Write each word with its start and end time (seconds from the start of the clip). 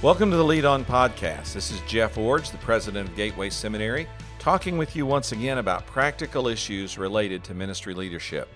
Welcome 0.00 0.30
to 0.30 0.36
the 0.36 0.44
Lead 0.44 0.64
On 0.64 0.84
Podcast. 0.84 1.54
This 1.54 1.72
is 1.72 1.80
Jeff 1.80 2.14
Iorg, 2.14 2.48
the 2.52 2.58
president 2.58 3.08
of 3.08 3.16
Gateway 3.16 3.50
Seminary, 3.50 4.06
talking 4.38 4.78
with 4.78 4.94
you 4.94 5.04
once 5.04 5.32
again 5.32 5.58
about 5.58 5.86
practical 5.86 6.46
issues 6.46 6.96
related 6.96 7.42
to 7.42 7.52
ministry 7.52 7.94
leadership. 7.94 8.48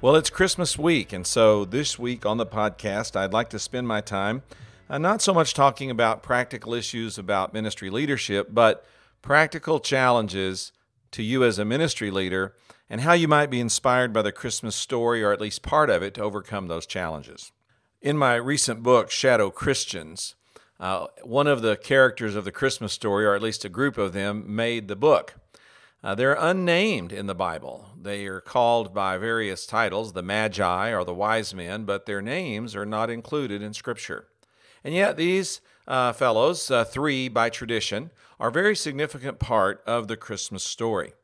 Well, 0.00 0.16
it's 0.16 0.30
Christmas 0.30 0.76
week, 0.76 1.12
and 1.12 1.24
so 1.24 1.64
this 1.64 1.96
week 1.96 2.26
on 2.26 2.38
the 2.38 2.44
podcast, 2.44 3.14
I'd 3.14 3.32
like 3.32 3.50
to 3.50 3.60
spend 3.60 3.86
my 3.86 4.00
time 4.00 4.42
uh, 4.90 4.98
not 4.98 5.22
so 5.22 5.32
much 5.32 5.54
talking 5.54 5.92
about 5.92 6.24
practical 6.24 6.74
issues 6.74 7.18
about 7.18 7.54
ministry 7.54 7.88
leadership, 7.88 8.48
but 8.50 8.84
practical 9.22 9.78
challenges 9.78 10.72
to 11.12 11.22
you 11.22 11.44
as 11.44 11.56
a 11.56 11.64
ministry 11.64 12.10
leader 12.10 12.56
and 12.90 13.02
how 13.02 13.12
you 13.12 13.28
might 13.28 13.48
be 13.48 13.60
inspired 13.60 14.12
by 14.12 14.22
the 14.22 14.32
Christmas 14.32 14.74
story, 14.74 15.22
or 15.22 15.32
at 15.32 15.40
least 15.40 15.62
part 15.62 15.88
of 15.88 16.02
it, 16.02 16.14
to 16.14 16.22
overcome 16.22 16.66
those 16.66 16.84
challenges. 16.84 17.52
In 18.02 18.18
my 18.18 18.34
recent 18.34 18.82
book, 18.82 19.12
Shadow 19.12 19.52
Christians, 19.52 20.34
uh, 20.80 21.06
one 21.22 21.46
of 21.46 21.62
the 21.62 21.76
characters 21.76 22.34
of 22.34 22.44
the 22.44 22.52
Christmas 22.52 22.92
story, 22.92 23.24
or 23.24 23.34
at 23.34 23.42
least 23.42 23.64
a 23.64 23.68
group 23.68 23.96
of 23.96 24.12
them, 24.12 24.44
made 24.54 24.88
the 24.88 24.96
book. 24.96 25.34
Uh, 26.02 26.14
they're 26.14 26.36
unnamed 26.38 27.12
in 27.12 27.26
the 27.26 27.34
Bible. 27.34 27.88
They 27.98 28.26
are 28.26 28.40
called 28.40 28.92
by 28.92 29.16
various 29.16 29.64
titles, 29.64 30.12
the 30.12 30.22
Magi 30.22 30.90
or 30.90 31.02
the 31.02 31.14
wise 31.14 31.54
men, 31.54 31.84
but 31.84 32.04
their 32.04 32.20
names 32.20 32.76
are 32.76 32.84
not 32.84 33.08
included 33.08 33.62
in 33.62 33.72
Scripture. 33.72 34.26
And 34.84 34.94
yet, 34.94 35.16
these 35.16 35.62
uh, 35.88 36.12
fellows, 36.12 36.70
uh, 36.70 36.84
three 36.84 37.28
by 37.28 37.48
tradition, 37.48 38.10
are 38.38 38.48
a 38.48 38.52
very 38.52 38.76
significant 38.76 39.38
part 39.38 39.82
of 39.86 40.08
the 40.08 40.16
Christmas 40.16 40.62
story. 40.62 41.14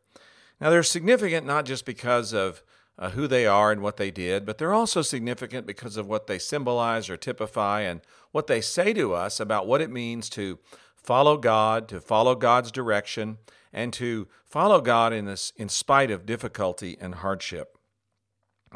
Now, 0.60 0.70
they're 0.70 0.82
significant 0.82 1.46
not 1.46 1.66
just 1.66 1.84
because 1.84 2.32
of 2.32 2.62
uh, 3.00 3.10
who 3.10 3.26
they 3.26 3.46
are 3.46 3.72
and 3.72 3.80
what 3.80 3.96
they 3.96 4.10
did, 4.10 4.44
but 4.44 4.58
they're 4.58 4.74
also 4.74 5.00
significant 5.00 5.66
because 5.66 5.96
of 5.96 6.06
what 6.06 6.26
they 6.26 6.38
symbolize 6.38 7.08
or 7.08 7.16
typify 7.16 7.80
and 7.80 8.02
what 8.30 8.46
they 8.46 8.60
say 8.60 8.92
to 8.92 9.14
us 9.14 9.40
about 9.40 9.66
what 9.66 9.80
it 9.80 9.90
means 9.90 10.28
to 10.28 10.58
follow 10.94 11.38
God, 11.38 11.88
to 11.88 12.00
follow 12.00 12.34
God's 12.34 12.70
direction, 12.70 13.38
and 13.72 13.92
to 13.94 14.28
follow 14.44 14.82
God 14.82 15.14
in, 15.14 15.24
this, 15.24 15.50
in 15.56 15.70
spite 15.70 16.10
of 16.10 16.26
difficulty 16.26 16.98
and 17.00 17.16
hardship. 17.16 17.78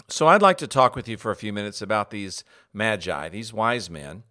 So, 0.09 0.27
I'd 0.27 0.43
like 0.43 0.59
to 0.59 0.67
talk 0.67 0.97
with 0.97 1.07
you 1.07 1.17
for 1.17 1.31
a 1.31 1.37
few 1.37 1.53
minutes 1.53 1.81
about 1.81 2.11
these 2.11 2.43
magi, 2.73 3.29
these 3.29 3.53
wise 3.53 3.89
men, 3.89 4.25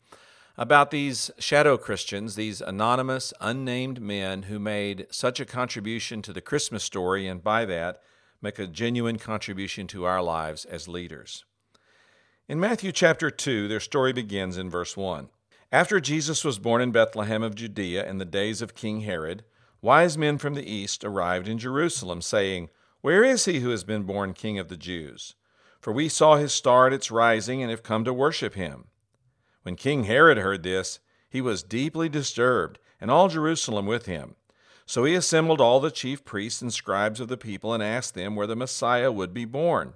about 0.57 0.91
these 0.91 1.31
shadow 1.39 1.77
Christians, 1.77 2.35
these 2.35 2.59
anonymous, 2.59 3.31
unnamed 3.39 4.01
men 4.01 4.43
who 4.43 4.59
made 4.59 5.07
such 5.09 5.39
a 5.39 5.45
contribution 5.45 6.21
to 6.23 6.33
the 6.33 6.41
Christmas 6.41 6.83
story, 6.83 7.27
and 7.27 7.41
by 7.41 7.63
that, 7.63 8.01
make 8.43 8.59
a 8.59 8.67
genuine 8.67 9.17
contribution 9.17 9.87
to 9.87 10.03
our 10.03 10.21
lives 10.21 10.65
as 10.65 10.87
leaders. 10.87 11.45
In 12.47 12.59
Matthew 12.59 12.91
chapter 12.91 13.31
2, 13.31 13.69
their 13.69 13.79
story 13.79 14.11
begins 14.11 14.57
in 14.57 14.69
verse 14.69 14.97
1. 14.97 15.29
After 15.71 15.99
Jesus 15.99 16.43
was 16.43 16.59
born 16.59 16.81
in 16.81 16.91
Bethlehem 16.91 17.41
of 17.41 17.55
Judea 17.55 18.07
in 18.07 18.17
the 18.17 18.25
days 18.25 18.61
of 18.61 18.75
King 18.75 19.01
Herod, 19.01 19.45
wise 19.81 20.17
men 20.17 20.37
from 20.37 20.53
the 20.53 20.69
east 20.69 21.03
arrived 21.03 21.47
in 21.47 21.57
Jerusalem, 21.57 22.21
saying, 22.21 22.69
Where 23.01 23.23
is 23.23 23.45
he 23.45 23.61
who 23.61 23.69
has 23.69 23.83
been 23.83 24.03
born 24.03 24.33
King 24.33 24.59
of 24.59 24.67
the 24.67 24.77
Jews? 24.77 25.35
For 25.79 25.93
we 25.93 26.09
saw 26.09 26.35
his 26.35 26.53
star 26.53 26.87
at 26.87 26.93
its 26.93 27.09
rising 27.09 27.61
and 27.61 27.71
have 27.71 27.81
come 27.81 28.03
to 28.03 28.13
worship 28.13 28.55
him. 28.55 28.85
When 29.63 29.75
King 29.75 30.03
Herod 30.03 30.37
heard 30.37 30.63
this, 30.63 30.99
he 31.29 31.41
was 31.41 31.63
deeply 31.63 32.09
disturbed, 32.09 32.77
and 33.01 33.09
all 33.09 33.29
Jerusalem 33.29 33.85
with 33.85 34.05
him. 34.05 34.35
So 34.85 35.05
he 35.05 35.15
assembled 35.15 35.61
all 35.61 35.79
the 35.79 35.91
chief 35.91 36.25
priests 36.25 36.61
and 36.61 36.73
scribes 36.73 37.19
of 37.19 37.27
the 37.27 37.37
people 37.37 37.73
and 37.73 37.81
asked 37.81 38.15
them 38.15 38.35
where 38.35 38.47
the 38.47 38.55
Messiah 38.55 39.11
would 39.11 39.33
be 39.33 39.45
born. 39.45 39.93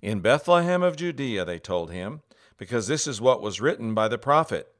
In 0.00 0.20
Bethlehem 0.20 0.82
of 0.82 0.96
Judea, 0.96 1.44
they 1.44 1.58
told 1.58 1.90
him, 1.90 2.22
because 2.56 2.86
this 2.86 3.06
is 3.06 3.20
what 3.20 3.42
was 3.42 3.60
written 3.60 3.94
by 3.94 4.08
the 4.08 4.18
prophet. 4.18 4.72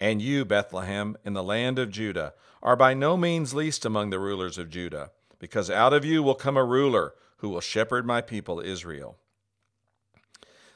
And 0.00 0.20
you, 0.20 0.44
Bethlehem, 0.44 1.16
in 1.24 1.32
the 1.32 1.42
land 1.42 1.78
of 1.78 1.90
Judah, 1.90 2.34
are 2.62 2.76
by 2.76 2.94
no 2.94 3.16
means 3.16 3.54
least 3.54 3.84
among 3.84 4.10
the 4.10 4.18
rulers 4.18 4.58
of 4.58 4.70
Judah, 4.70 5.10
because 5.38 5.70
out 5.70 5.92
of 5.92 6.04
you 6.04 6.22
will 6.22 6.34
come 6.34 6.56
a 6.56 6.64
ruler 6.64 7.14
who 7.38 7.48
will 7.48 7.60
shepherd 7.60 8.06
my 8.06 8.20
people 8.20 8.60
Israel. 8.60 9.16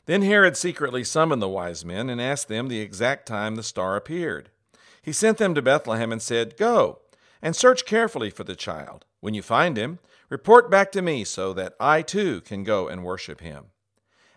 Then 0.06 0.22
Herod 0.22 0.56
secretly 0.56 1.04
summoned 1.04 1.42
the 1.42 1.48
wise 1.48 1.84
men 1.84 2.09
and 2.09 2.21
asked 2.21 2.48
them 2.48 2.69
the 2.69 2.81
exact 2.81 3.27
time 3.27 3.56
the 3.56 3.62
star 3.62 3.97
appeared. 3.97 4.50
He 5.03 5.12
sent 5.12 5.38
them 5.38 5.54
to 5.54 5.62
Bethlehem 5.62 6.12
and 6.12 6.22
said, 6.22 6.56
Go 6.56 7.00
and 7.43 7.56
search 7.56 7.84
carefully 7.84 8.31
for 8.31 8.45
the 8.45 8.56
child. 8.56 9.05
When 9.21 9.34
you 9.34 9.43
find 9.43 9.77
him, 9.77 9.99
report 10.28 10.71
back 10.71 10.93
to 10.93 11.03
me 11.03 11.25
so 11.25 11.53
that 11.55 11.75
I 11.81 12.03
too 12.03 12.41
can 12.43 12.65
go 12.65 12.89
and 12.89 13.05
worship 13.05 13.41
him. 13.41 13.67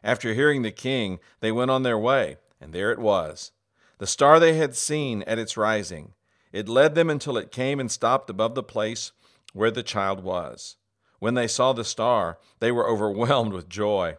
After 0.03 0.33
hearing 0.33 0.61
the 0.61 0.71
king, 0.71 1.19
they 1.39 1.51
went 1.51 1.71
on 1.71 1.83
their 1.83 1.97
way, 1.97 2.37
and 2.59 2.73
there 2.73 2.91
it 2.91 2.99
was, 2.99 3.51
the 3.99 4.07
star 4.07 4.39
they 4.39 4.55
had 4.55 4.75
seen 4.75 5.23
at 5.23 5.39
its 5.39 5.55
rising. 5.55 6.13
It 6.51 6.67
led 6.67 6.93
them 6.93 7.09
until 7.09 7.37
it 7.37 7.51
came 7.51 7.79
and 7.79 7.91
stopped 7.91 8.29
above 8.29 8.53
the 8.53 8.63
place 8.63 9.11
where 9.53 9.71
the 9.71 9.83
child 9.83 10.23
was. 10.23 10.75
When 11.19 11.35
they 11.35 11.47
saw 11.47 11.71
the 11.71 11.85
star, 11.85 12.37
they 12.59 12.71
were 12.71 12.89
overwhelmed 12.91 13.53
with 13.53 13.69
joy. 13.69 14.17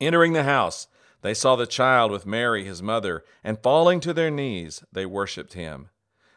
Entering 0.00 0.32
the 0.32 0.42
house, 0.42 0.88
they 1.22 1.32
saw 1.32 1.56
the 1.56 1.66
child 1.66 2.10
with 2.10 2.26
Mary, 2.26 2.64
his 2.64 2.82
mother, 2.82 3.24
and 3.42 3.62
falling 3.62 4.00
to 4.00 4.12
their 4.12 4.30
knees, 4.30 4.84
they 4.92 5.06
worshipped 5.06 5.54
him. 5.54 5.90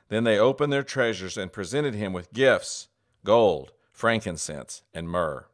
Then 0.09 0.24
they 0.24 0.38
opened 0.38 0.74
their 0.74 0.84
treasures 0.84 1.38
and 1.38 1.53
presented 1.53 1.96
him 1.96 2.14
with 2.14 2.34
gifts 2.34 2.88
gold, 3.24 3.74
frankincense, 3.92 4.81
and 4.94 5.09
myrrh. 5.09 5.46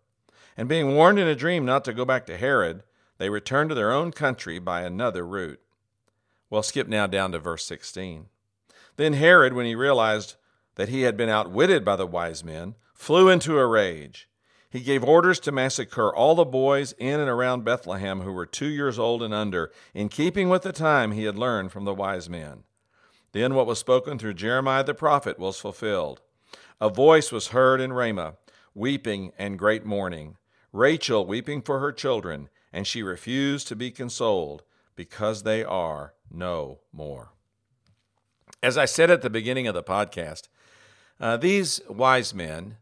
And 0.57 0.69
being 0.69 0.95
warned 0.95 1.19
in 1.19 1.27
a 1.27 1.35
dream 1.35 1.65
not 1.65 1.83
to 1.85 1.93
go 1.93 2.05
back 2.05 2.25
to 2.27 2.37
Herod, 2.37 2.83
they 3.17 3.29
returned 3.29 3.69
to 3.69 3.75
their 3.75 3.91
own 3.91 4.11
country 4.11 4.59
by 4.59 4.81
another 4.81 5.25
route. 5.25 5.59
Well, 6.49 6.63
skip 6.63 6.87
now 6.87 7.07
down 7.07 7.31
to 7.31 7.39
verse 7.39 7.65
16. 7.65 8.27
Then 8.97 9.13
Herod, 9.13 9.53
when 9.53 9.65
he 9.65 9.75
realized 9.75 10.35
that 10.75 10.89
he 10.89 11.01
had 11.01 11.17
been 11.17 11.29
outwitted 11.29 11.83
by 11.83 11.95
the 11.95 12.07
wise 12.07 12.43
men, 12.43 12.75
flew 12.93 13.29
into 13.29 13.57
a 13.57 13.65
rage. 13.65 14.29
He 14.69 14.81
gave 14.81 15.03
orders 15.03 15.39
to 15.41 15.51
massacre 15.51 16.13
all 16.13 16.35
the 16.35 16.45
boys 16.45 16.93
in 16.97 17.19
and 17.19 17.29
around 17.29 17.63
Bethlehem 17.63 18.21
who 18.21 18.31
were 18.31 18.45
two 18.45 18.67
years 18.67 18.99
old 18.99 19.23
and 19.23 19.33
under, 19.33 19.71
in 19.93 20.09
keeping 20.09 20.49
with 20.49 20.63
the 20.63 20.73
time 20.73 21.11
he 21.11 21.23
had 21.23 21.37
learned 21.37 21.71
from 21.71 21.85
the 21.85 21.93
wise 21.93 22.29
men. 22.29 22.63
Then 23.35 23.53
what 23.53 23.67
was 23.67 23.79
spoken 23.79 24.17
through 24.17 24.35
Jeremiah 24.35 24.85
the 24.85 24.93
prophet 24.93 25.37
was 25.37 25.59
fulfilled. 25.59 26.21
A 26.79 26.87
voice 26.87 27.33
was 27.33 27.49
heard 27.49 27.81
in 27.81 27.91
Ramah, 27.91 28.35
weeping 28.73 29.33
and 29.37 29.59
great 29.59 29.85
mourning, 29.85 30.37
Rachel 30.71 31.25
weeping 31.25 31.61
for 31.61 31.79
her 31.79 31.91
children, 31.91 32.47
and 32.71 32.87
she 32.87 33.03
refused 33.03 33.67
to 33.67 33.75
be 33.75 33.91
consoled 33.91 34.63
because 34.95 35.43
they 35.43 35.65
are 35.65 36.13
no 36.31 36.79
more. 36.93 37.33
As 38.63 38.77
I 38.77 38.85
said 38.85 39.11
at 39.11 39.21
the 39.21 39.29
beginning 39.29 39.67
of 39.67 39.73
the 39.73 39.83
podcast, 39.83 40.43
uh, 41.19 41.35
these 41.35 41.81
wise 41.89 42.33
men 42.33 42.77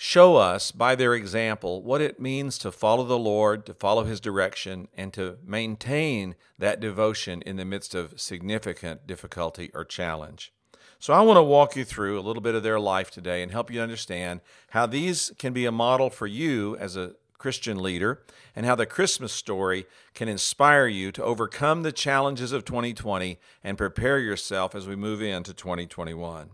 show 0.00 0.36
us 0.36 0.70
by 0.70 0.94
their 0.94 1.12
example 1.12 1.82
what 1.82 2.00
it 2.00 2.20
means 2.20 2.56
to 2.56 2.70
follow 2.70 3.02
the 3.02 3.18
Lord, 3.18 3.66
to 3.66 3.74
follow 3.74 4.04
His 4.04 4.20
direction, 4.20 4.86
and 4.96 5.12
to 5.14 5.38
maintain 5.44 6.36
that 6.56 6.78
devotion 6.78 7.42
in 7.42 7.56
the 7.56 7.64
midst 7.64 7.96
of 7.96 8.20
significant 8.20 9.08
difficulty 9.08 9.72
or 9.74 9.84
challenge. 9.84 10.52
So, 11.00 11.12
I 11.12 11.20
want 11.22 11.36
to 11.36 11.42
walk 11.42 11.74
you 11.74 11.84
through 11.84 12.16
a 12.16 12.22
little 12.22 12.40
bit 12.40 12.54
of 12.54 12.62
their 12.62 12.78
life 12.78 13.10
today 13.10 13.42
and 13.42 13.50
help 13.50 13.72
you 13.72 13.80
understand 13.80 14.40
how 14.70 14.86
these 14.86 15.32
can 15.36 15.52
be 15.52 15.66
a 15.66 15.72
model 15.72 16.10
for 16.10 16.28
you 16.28 16.76
as 16.76 16.96
a 16.96 17.14
Christian 17.36 17.82
leader 17.82 18.22
and 18.54 18.64
how 18.66 18.76
the 18.76 18.86
Christmas 18.86 19.32
story 19.32 19.84
can 20.14 20.28
inspire 20.28 20.86
you 20.86 21.10
to 21.10 21.24
overcome 21.24 21.82
the 21.82 21.92
challenges 21.92 22.52
of 22.52 22.64
2020 22.64 23.36
and 23.64 23.76
prepare 23.76 24.20
yourself 24.20 24.76
as 24.76 24.86
we 24.86 24.94
move 24.94 25.20
into 25.20 25.52
2021. 25.52 26.50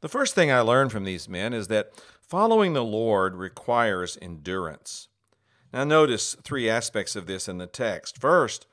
The 0.00 0.08
first 0.08 0.34
thing 0.34 0.50
I 0.50 0.60
learned 0.60 0.92
from 0.92 1.04
these 1.04 1.28
men 1.28 1.52
is 1.52 1.68
that 1.68 1.92
following 2.30 2.74
the 2.74 2.84
Lord 2.84 3.34
requires 3.34 4.16
endurance. 4.22 5.08
Now, 5.72 5.82
notice 5.82 6.36
three 6.44 6.70
aspects 6.70 7.16
of 7.16 7.26
this 7.26 7.48
in 7.48 7.58
the 7.58 7.66
text. 7.66 8.18
First, 8.18 8.68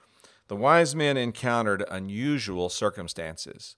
the 0.48 0.56
wise 0.56 0.96
men 0.96 1.18
encountered 1.18 1.84
unusual 1.90 2.70
circumstances. 2.70 3.76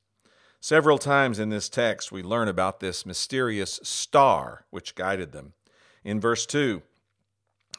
Several 0.60 0.98
times 0.98 1.40
in 1.40 1.48
this 1.48 1.70
text, 1.70 2.12
we 2.12 2.22
learn 2.22 2.50
about 2.50 2.81
this 2.81 3.06
mysterious 3.06 3.80
star 3.81 4.66
which 4.70 4.96
guided 4.96 5.31
them. 5.31 5.54
In 6.04 6.20
verse 6.20 6.46
2, 6.46 6.82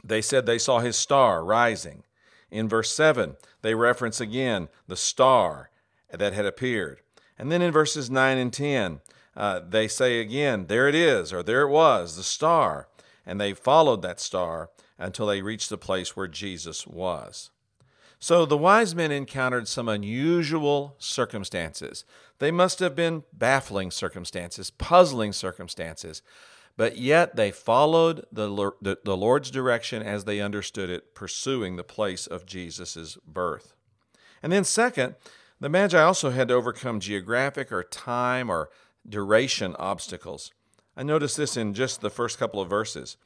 they 0.02 0.22
said 0.22 0.46
they 0.46 0.58
saw 0.58 0.78
his 0.78 0.96
star 0.96 1.44
rising. 1.44 2.04
In 2.50 2.66
verse 2.66 2.90
7, 2.90 3.36
they 3.60 3.74
reference 3.74 4.22
again 4.22 4.68
the 4.88 4.96
star 4.96 5.68
that 6.10 6.32
had 6.32 6.46
appeared. 6.46 7.02
And 7.38 7.52
then 7.52 7.60
in 7.60 7.72
verses 7.72 8.10
9 8.10 8.38
and 8.38 8.52
10, 8.52 9.00
uh, 9.36 9.60
they 9.66 9.88
say 9.88 10.20
again, 10.20 10.66
There 10.66 10.88
it 10.88 10.94
is, 10.94 11.32
or 11.32 11.42
there 11.42 11.62
it 11.62 11.70
was, 11.70 12.16
the 12.16 12.22
star. 12.22 12.88
And 13.26 13.40
they 13.40 13.54
followed 13.54 14.02
that 14.02 14.20
star 14.20 14.70
until 14.98 15.26
they 15.26 15.42
reached 15.42 15.70
the 15.70 15.78
place 15.78 16.16
where 16.16 16.28
Jesus 16.28 16.86
was. 16.86 17.50
So 18.18 18.44
the 18.44 18.56
wise 18.56 18.94
men 18.94 19.10
encountered 19.10 19.66
some 19.66 19.88
unusual 19.88 20.94
circumstances. 20.98 22.04
They 22.38 22.50
must 22.50 22.78
have 22.80 22.94
been 22.94 23.24
baffling 23.32 23.90
circumstances, 23.90 24.70
puzzling 24.70 25.32
circumstances, 25.32 26.20
but 26.76 26.98
yet 26.98 27.36
they 27.36 27.50
followed 27.50 28.26
the, 28.30 28.72
the, 28.82 28.98
the 29.04 29.16
Lord's 29.16 29.50
direction 29.50 30.02
as 30.02 30.24
they 30.24 30.40
understood 30.40 30.90
it, 30.90 31.14
pursuing 31.14 31.76
the 31.76 31.84
place 31.84 32.26
of 32.26 32.46
Jesus' 32.46 33.16
birth. 33.26 33.74
And 34.42 34.52
then, 34.52 34.64
second, 34.64 35.14
The 35.60 35.68
Magi 35.68 36.00
also 36.00 36.30
had 36.30 36.48
to 36.48 36.54
overcome 36.54 37.00
geographic 37.00 37.70
or 37.70 37.82
time 37.82 38.50
or 38.50 38.70
duration 39.08 39.74
obstacles. 39.78 40.52
I 40.96 41.02
notice 41.02 41.36
this 41.36 41.56
in 41.56 41.74
just 41.74 42.00
the 42.00 42.10
first 42.10 42.38
couple 42.38 42.60
of 42.60 42.68
verses. 42.68 43.16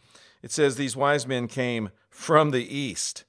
It 0.42 0.52
says, 0.52 0.76
These 0.76 0.96
wise 0.96 1.26
men 1.26 1.48
came 1.48 1.90
from 2.08 2.50
the 2.50 2.76
east. 2.76 3.24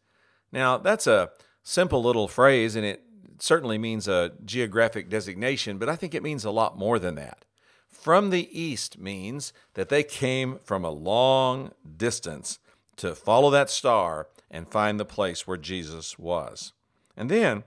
Now, 0.51 0.77
that's 0.77 1.07
a 1.07 1.31
simple 1.63 2.03
little 2.03 2.27
phrase, 2.27 2.75
and 2.75 2.85
it 2.85 3.03
certainly 3.39 3.77
means 3.77 4.07
a 4.07 4.33
geographic 4.43 5.09
designation, 5.09 5.77
but 5.77 5.89
I 5.89 5.95
think 5.95 6.13
it 6.13 6.23
means 6.23 6.45
a 6.45 6.51
lot 6.51 6.77
more 6.77 6.99
than 6.99 7.15
that. 7.15 7.45
From 7.89 8.29
the 8.29 8.47
east 8.57 8.99
means 8.99 9.51
that 9.73 9.89
they 9.89 10.03
came 10.03 10.59
from 10.63 10.83
a 10.83 10.91
long 10.91 11.71
distance 11.97 12.59
to 12.97 13.15
follow 13.15 13.49
that 13.49 13.69
star 13.69 14.27
and 14.51 14.67
find 14.67 14.99
the 14.99 15.05
place 15.05 15.47
where 15.47 15.57
Jesus 15.57 16.19
was. 16.19 16.73
And 17.17 17.29
then, 17.31 17.63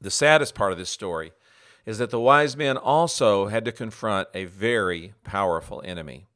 the 0.00 0.10
saddest 0.10 0.54
part 0.54 0.72
of 0.72 0.78
this 0.78 0.90
story 0.90 1.32
is 1.84 1.98
that 1.98 2.10
the 2.10 2.20
wise 2.20 2.56
men 2.56 2.76
also 2.76 3.46
had 3.46 3.64
to 3.64 3.72
confront 3.72 4.28
a 4.34 4.44
very 4.44 5.14
powerful 5.24 5.82
enemy. 5.84 6.26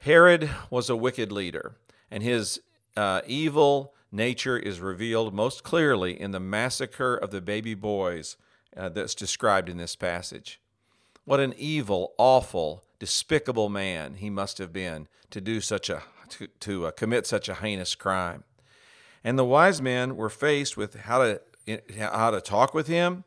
Herod 0.00 0.50
was 0.70 0.90
a 0.90 0.96
wicked 0.96 1.32
leader, 1.32 1.76
and 2.10 2.22
his 2.22 2.60
uh, 2.96 3.22
evil 3.26 3.94
nature 4.12 4.56
is 4.56 4.80
revealed 4.80 5.34
most 5.34 5.62
clearly 5.62 6.20
in 6.20 6.30
the 6.30 6.40
massacre 6.40 7.16
of 7.16 7.30
the 7.30 7.40
baby 7.40 7.74
boys 7.74 8.36
uh, 8.76 8.88
that's 8.88 9.14
described 9.14 9.68
in 9.68 9.76
this 9.76 9.96
passage. 9.96 10.60
What 11.24 11.40
an 11.40 11.54
evil, 11.56 12.14
awful, 12.18 12.84
despicable 12.98 13.68
man 13.68 14.14
he 14.14 14.30
must 14.30 14.58
have 14.58 14.72
been 14.72 15.08
to 15.30 15.40
do 15.40 15.60
such 15.60 15.90
a 15.90 16.02
to, 16.28 16.46
to 16.46 16.86
uh, 16.86 16.90
commit 16.90 17.26
such 17.26 17.48
a 17.48 17.54
heinous 17.54 17.94
crime. 17.94 18.44
And 19.22 19.38
the 19.38 19.44
wise 19.44 19.82
men 19.82 20.16
were 20.16 20.30
faced 20.30 20.76
with 20.76 20.94
how 20.94 21.18
to 21.18 21.40
how 21.98 22.30
to 22.30 22.40
talk 22.40 22.74
with 22.74 22.86
him, 22.86 23.24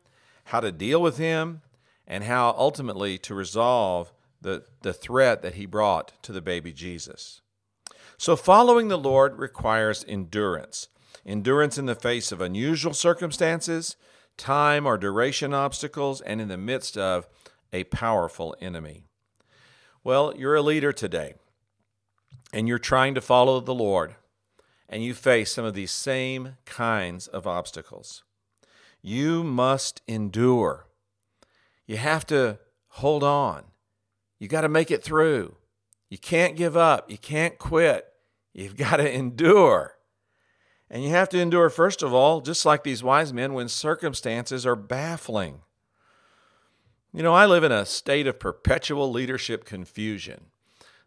how 0.50 0.60
to 0.60 0.72
deal 0.72 1.00
with 1.00 1.16
him, 1.16 1.62
and 2.06 2.24
how 2.24 2.54
ultimately 2.58 3.16
to 3.18 3.34
resolve 3.34 4.12
the, 4.40 4.64
the 4.82 4.92
threat 4.92 5.42
that 5.42 5.54
he 5.54 5.64
brought 5.64 6.12
to 6.22 6.32
the 6.32 6.40
baby 6.40 6.72
Jesus. 6.72 7.40
So, 8.18 8.34
following 8.36 8.88
the 8.88 8.98
Lord 8.98 9.38
requires 9.38 10.04
endurance 10.06 10.88
endurance 11.26 11.76
in 11.78 11.86
the 11.86 11.94
face 11.94 12.32
of 12.32 12.40
unusual 12.40 12.94
circumstances, 12.94 13.94
time 14.36 14.86
or 14.86 14.96
duration 14.96 15.52
obstacles, 15.52 16.20
and 16.22 16.40
in 16.40 16.48
the 16.48 16.56
midst 16.56 16.96
of 16.96 17.28
a 17.72 17.84
powerful 17.84 18.56
enemy. 18.60 19.04
Well, 20.02 20.32
you're 20.36 20.56
a 20.56 20.62
leader 20.62 20.92
today, 20.92 21.34
and 22.52 22.66
you're 22.66 22.78
trying 22.78 23.14
to 23.14 23.20
follow 23.20 23.60
the 23.60 23.74
Lord, 23.74 24.16
and 24.88 25.04
you 25.04 25.14
face 25.14 25.52
some 25.52 25.64
of 25.64 25.74
these 25.74 25.92
same 25.92 26.56
kinds 26.64 27.26
of 27.28 27.46
obstacles. 27.46 28.24
You 29.02 29.42
must 29.42 30.02
endure. 30.06 30.86
You 31.86 31.96
have 31.96 32.26
to 32.26 32.58
hold 32.88 33.24
on. 33.24 33.64
You 34.38 34.48
got 34.48 34.62
to 34.62 34.68
make 34.68 34.90
it 34.90 35.02
through. 35.02 35.56
You 36.08 36.18
can't 36.18 36.56
give 36.56 36.76
up. 36.76 37.10
You 37.10 37.18
can't 37.18 37.58
quit. 37.58 38.06
You've 38.52 38.76
got 38.78 38.96
to 38.96 39.12
endure. 39.12 39.96
And 40.90 41.04
you 41.04 41.10
have 41.10 41.28
to 41.30 41.38
endure, 41.38 41.70
first 41.70 42.02
of 42.02 42.12
all, 42.12 42.40
just 42.40 42.66
like 42.66 42.82
these 42.82 43.02
wise 43.02 43.32
men, 43.32 43.54
when 43.54 43.68
circumstances 43.68 44.66
are 44.66 44.76
baffling. 44.76 45.60
You 47.12 47.22
know, 47.22 47.32
I 47.32 47.46
live 47.46 47.64
in 47.64 47.72
a 47.72 47.86
state 47.86 48.26
of 48.26 48.40
perpetual 48.40 49.10
leadership 49.10 49.64
confusion. 49.64 50.46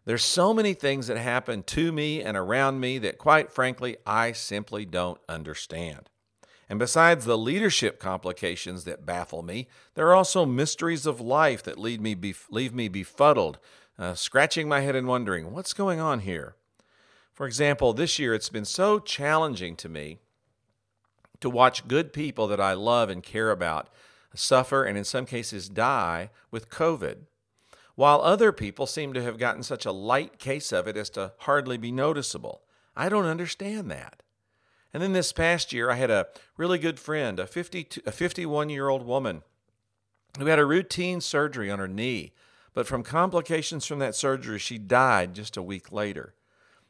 There's 0.06 0.24
so 0.24 0.52
many 0.52 0.74
things 0.74 1.06
that 1.06 1.16
happen 1.16 1.62
to 1.64 1.92
me 1.92 2.22
and 2.22 2.36
around 2.36 2.80
me 2.80 2.98
that, 2.98 3.18
quite 3.18 3.52
frankly, 3.52 3.96
I 4.06 4.32
simply 4.32 4.84
don't 4.84 5.18
understand. 5.28 6.10
And 6.68 6.78
besides 6.78 7.24
the 7.24 7.38
leadership 7.38 7.98
complications 7.98 8.84
that 8.84 9.04
baffle 9.04 9.42
me, 9.42 9.68
there 9.94 10.08
are 10.08 10.14
also 10.14 10.46
mysteries 10.46 11.06
of 11.06 11.20
life 11.20 11.62
that 11.64 11.78
lead 11.78 12.00
me 12.00 12.16
bef- 12.16 12.50
leave 12.50 12.74
me 12.74 12.88
befuddled, 12.88 13.58
uh, 13.98 14.14
scratching 14.14 14.68
my 14.68 14.80
head 14.80 14.96
and 14.96 15.06
wondering, 15.06 15.52
what's 15.52 15.72
going 15.74 16.00
on 16.00 16.20
here? 16.20 16.56
For 17.32 17.46
example, 17.46 17.92
this 17.92 18.18
year 18.18 18.32
it's 18.32 18.48
been 18.48 18.64
so 18.64 18.98
challenging 18.98 19.76
to 19.76 19.88
me 19.88 20.18
to 21.40 21.50
watch 21.50 21.88
good 21.88 22.12
people 22.12 22.46
that 22.46 22.60
I 22.60 22.72
love 22.72 23.10
and 23.10 23.22
care 23.22 23.50
about 23.50 23.88
suffer 24.34 24.84
and 24.84 24.98
in 24.98 25.04
some 25.04 25.26
cases 25.26 25.68
die 25.68 26.30
with 26.50 26.70
COVID, 26.70 27.18
while 27.94 28.20
other 28.20 28.52
people 28.52 28.86
seem 28.86 29.12
to 29.12 29.22
have 29.22 29.38
gotten 29.38 29.62
such 29.62 29.86
a 29.86 29.92
light 29.92 30.38
case 30.38 30.72
of 30.72 30.88
it 30.88 30.96
as 30.96 31.10
to 31.10 31.32
hardly 31.38 31.76
be 31.76 31.92
noticeable. 31.92 32.62
I 32.96 33.08
don't 33.08 33.26
understand 33.26 33.90
that. 33.90 34.22
And 34.94 35.02
then 35.02 35.12
this 35.12 35.32
past 35.32 35.72
year, 35.72 35.90
I 35.90 35.96
had 35.96 36.12
a 36.12 36.28
really 36.56 36.78
good 36.78 37.00
friend, 37.00 37.40
a, 37.40 37.48
52, 37.48 38.00
a 38.06 38.12
51 38.12 38.70
year 38.70 38.88
old 38.88 39.04
woman 39.04 39.42
who 40.38 40.46
had 40.46 40.60
a 40.60 40.64
routine 40.64 41.20
surgery 41.20 41.68
on 41.68 41.80
her 41.80 41.88
knee, 41.88 42.32
but 42.72 42.86
from 42.86 43.02
complications 43.02 43.84
from 43.84 43.98
that 43.98 44.14
surgery, 44.14 44.60
she 44.60 44.78
died 44.78 45.34
just 45.34 45.56
a 45.56 45.62
week 45.62 45.90
later. 45.90 46.34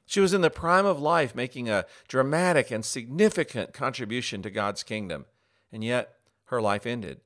She 0.05 0.21
was 0.21 0.35
in 0.35 0.43
the 0.43 0.51
prime 0.51 0.85
of 0.85 1.01
life, 1.01 1.35
making 1.35 1.71
a 1.71 1.87
dramatic 2.07 2.71
and 2.71 2.85
significant 2.85 3.73
contribution 3.73 4.43
to 4.43 4.51
God's 4.51 4.83
kingdom, 4.83 5.25
and 5.73 5.83
yet 5.83 6.17
her 6.47 6.61
life 6.61 6.85
ended. 6.85 7.23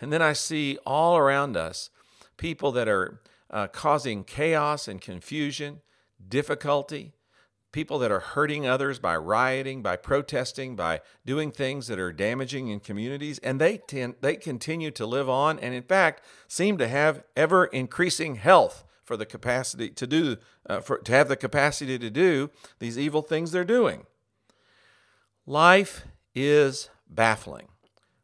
And 0.00 0.10
then 0.10 0.22
I 0.22 0.32
see 0.32 0.78
all 0.86 1.18
around 1.18 1.54
us 1.54 1.90
people 2.38 2.72
that 2.72 2.88
are 2.88 3.20
uh, 3.50 3.66
causing 3.66 4.24
chaos 4.24 4.88
and 4.88 5.02
confusion, 5.02 5.82
difficulty, 6.26 7.12
people 7.74 7.98
that 7.98 8.12
are 8.12 8.20
hurting 8.20 8.66
others 8.66 9.00
by 9.00 9.16
rioting, 9.16 9.82
by 9.82 9.96
protesting, 9.96 10.76
by 10.76 11.00
doing 11.26 11.50
things 11.50 11.88
that 11.88 11.98
are 11.98 12.12
damaging 12.12 12.68
in 12.68 12.78
communities, 12.78 13.40
and 13.40 13.60
they 13.60 13.78
tend, 13.78 14.14
they 14.20 14.36
continue 14.36 14.92
to 14.92 15.04
live 15.04 15.28
on, 15.28 15.58
and 15.58 15.74
in 15.74 15.82
fact 15.82 16.22
seem 16.46 16.78
to 16.78 16.86
have 16.86 17.24
ever 17.36 17.64
increasing 17.64 18.36
health 18.36 18.84
for 19.02 19.16
the 19.16 19.26
capacity 19.26 19.90
to 19.90 20.06
do, 20.06 20.36
uh, 20.70 20.80
for 20.80 20.98
to 20.98 21.10
have 21.10 21.28
the 21.28 21.36
capacity 21.36 21.98
to 21.98 22.10
do 22.10 22.48
these 22.78 22.96
evil 22.96 23.22
things 23.22 23.50
they're 23.50 23.64
doing. 23.64 24.06
Life 25.44 26.06
is 26.32 26.90
baffling. 27.10 27.68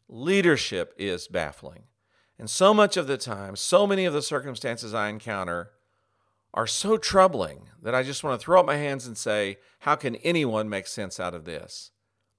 Leadership 0.08 0.94
is 0.96 1.26
baffling. 1.26 1.82
And 2.38 2.48
so 2.48 2.72
much 2.72 2.96
of 2.96 3.08
the 3.08 3.18
time, 3.18 3.56
so 3.56 3.84
many 3.84 4.04
of 4.04 4.14
the 4.14 4.22
circumstances 4.22 4.94
I 4.94 5.08
encounter 5.08 5.72
are 6.52 6.66
so 6.66 6.96
troubling 6.96 7.68
that 7.82 7.94
I 7.94 8.02
just 8.02 8.24
want 8.24 8.38
to 8.38 8.44
throw 8.44 8.60
up 8.60 8.66
my 8.66 8.76
hands 8.76 9.06
and 9.06 9.16
say, 9.16 9.58
How 9.80 9.94
can 9.94 10.16
anyone 10.16 10.68
make 10.68 10.86
sense 10.86 11.20
out 11.20 11.34
of 11.34 11.44
this? 11.44 11.90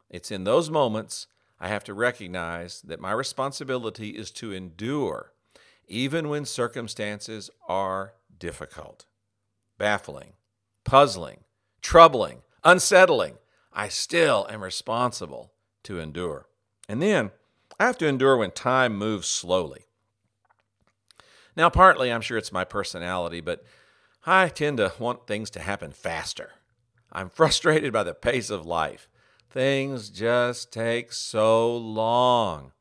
It's 0.10 0.32
in 0.32 0.44
those 0.44 0.70
moments 0.70 1.27
I 1.60 1.68
have 1.68 1.84
to 1.86 1.94
recognize 1.94 2.82
that 2.82 3.00
my 3.00 3.12
responsibility 3.12 4.10
is 4.10 4.32
to 4.32 4.51
endure, 4.51 5.34
even 5.88 6.27
when 6.27 6.46
circumstances 6.46 7.50
are 7.68 8.13
difficult, 8.38 9.06
baffling, 9.77 10.34
puzzling, 10.84 11.41
troubling, 11.82 12.41
unsettling. 12.63 13.36
I 13.72 13.88
still 13.88 14.48
am 14.50 14.63
responsible 14.63 15.53
to 15.84 16.00
endure. 16.00 16.48
And 16.89 17.01
then 17.01 17.32
I 17.80 17.86
have 17.86 17.98
to 18.00 18.08
endure 18.08 18.36
when 18.36 18.51
time 18.51 18.98
moves 18.98 19.27
slowly. 19.27 19.86
Now, 21.56 21.70
partly 21.70 22.12
I'm 22.12 22.22
sure 22.22 22.38
it's 22.38 22.51
my 22.51 22.63
personality, 22.63 23.39
but 23.41 23.63
I 24.25 24.50
tend 24.50 24.78
to 24.78 24.94
want 25.00 25.25
things 25.25 25.50
to 25.51 25.60
happen 25.60 25.92
faster. 25.92 26.51
I'm 27.12 27.30
frustrated 27.32 27.92
by 27.92 28.04
the 28.04 28.13
pace 28.13 28.50
of 28.50 28.66
life. 28.66 29.08
Things 29.50 30.10
just 30.10 30.72
take 30.72 31.12
so 31.12 31.75
long. 31.75 32.72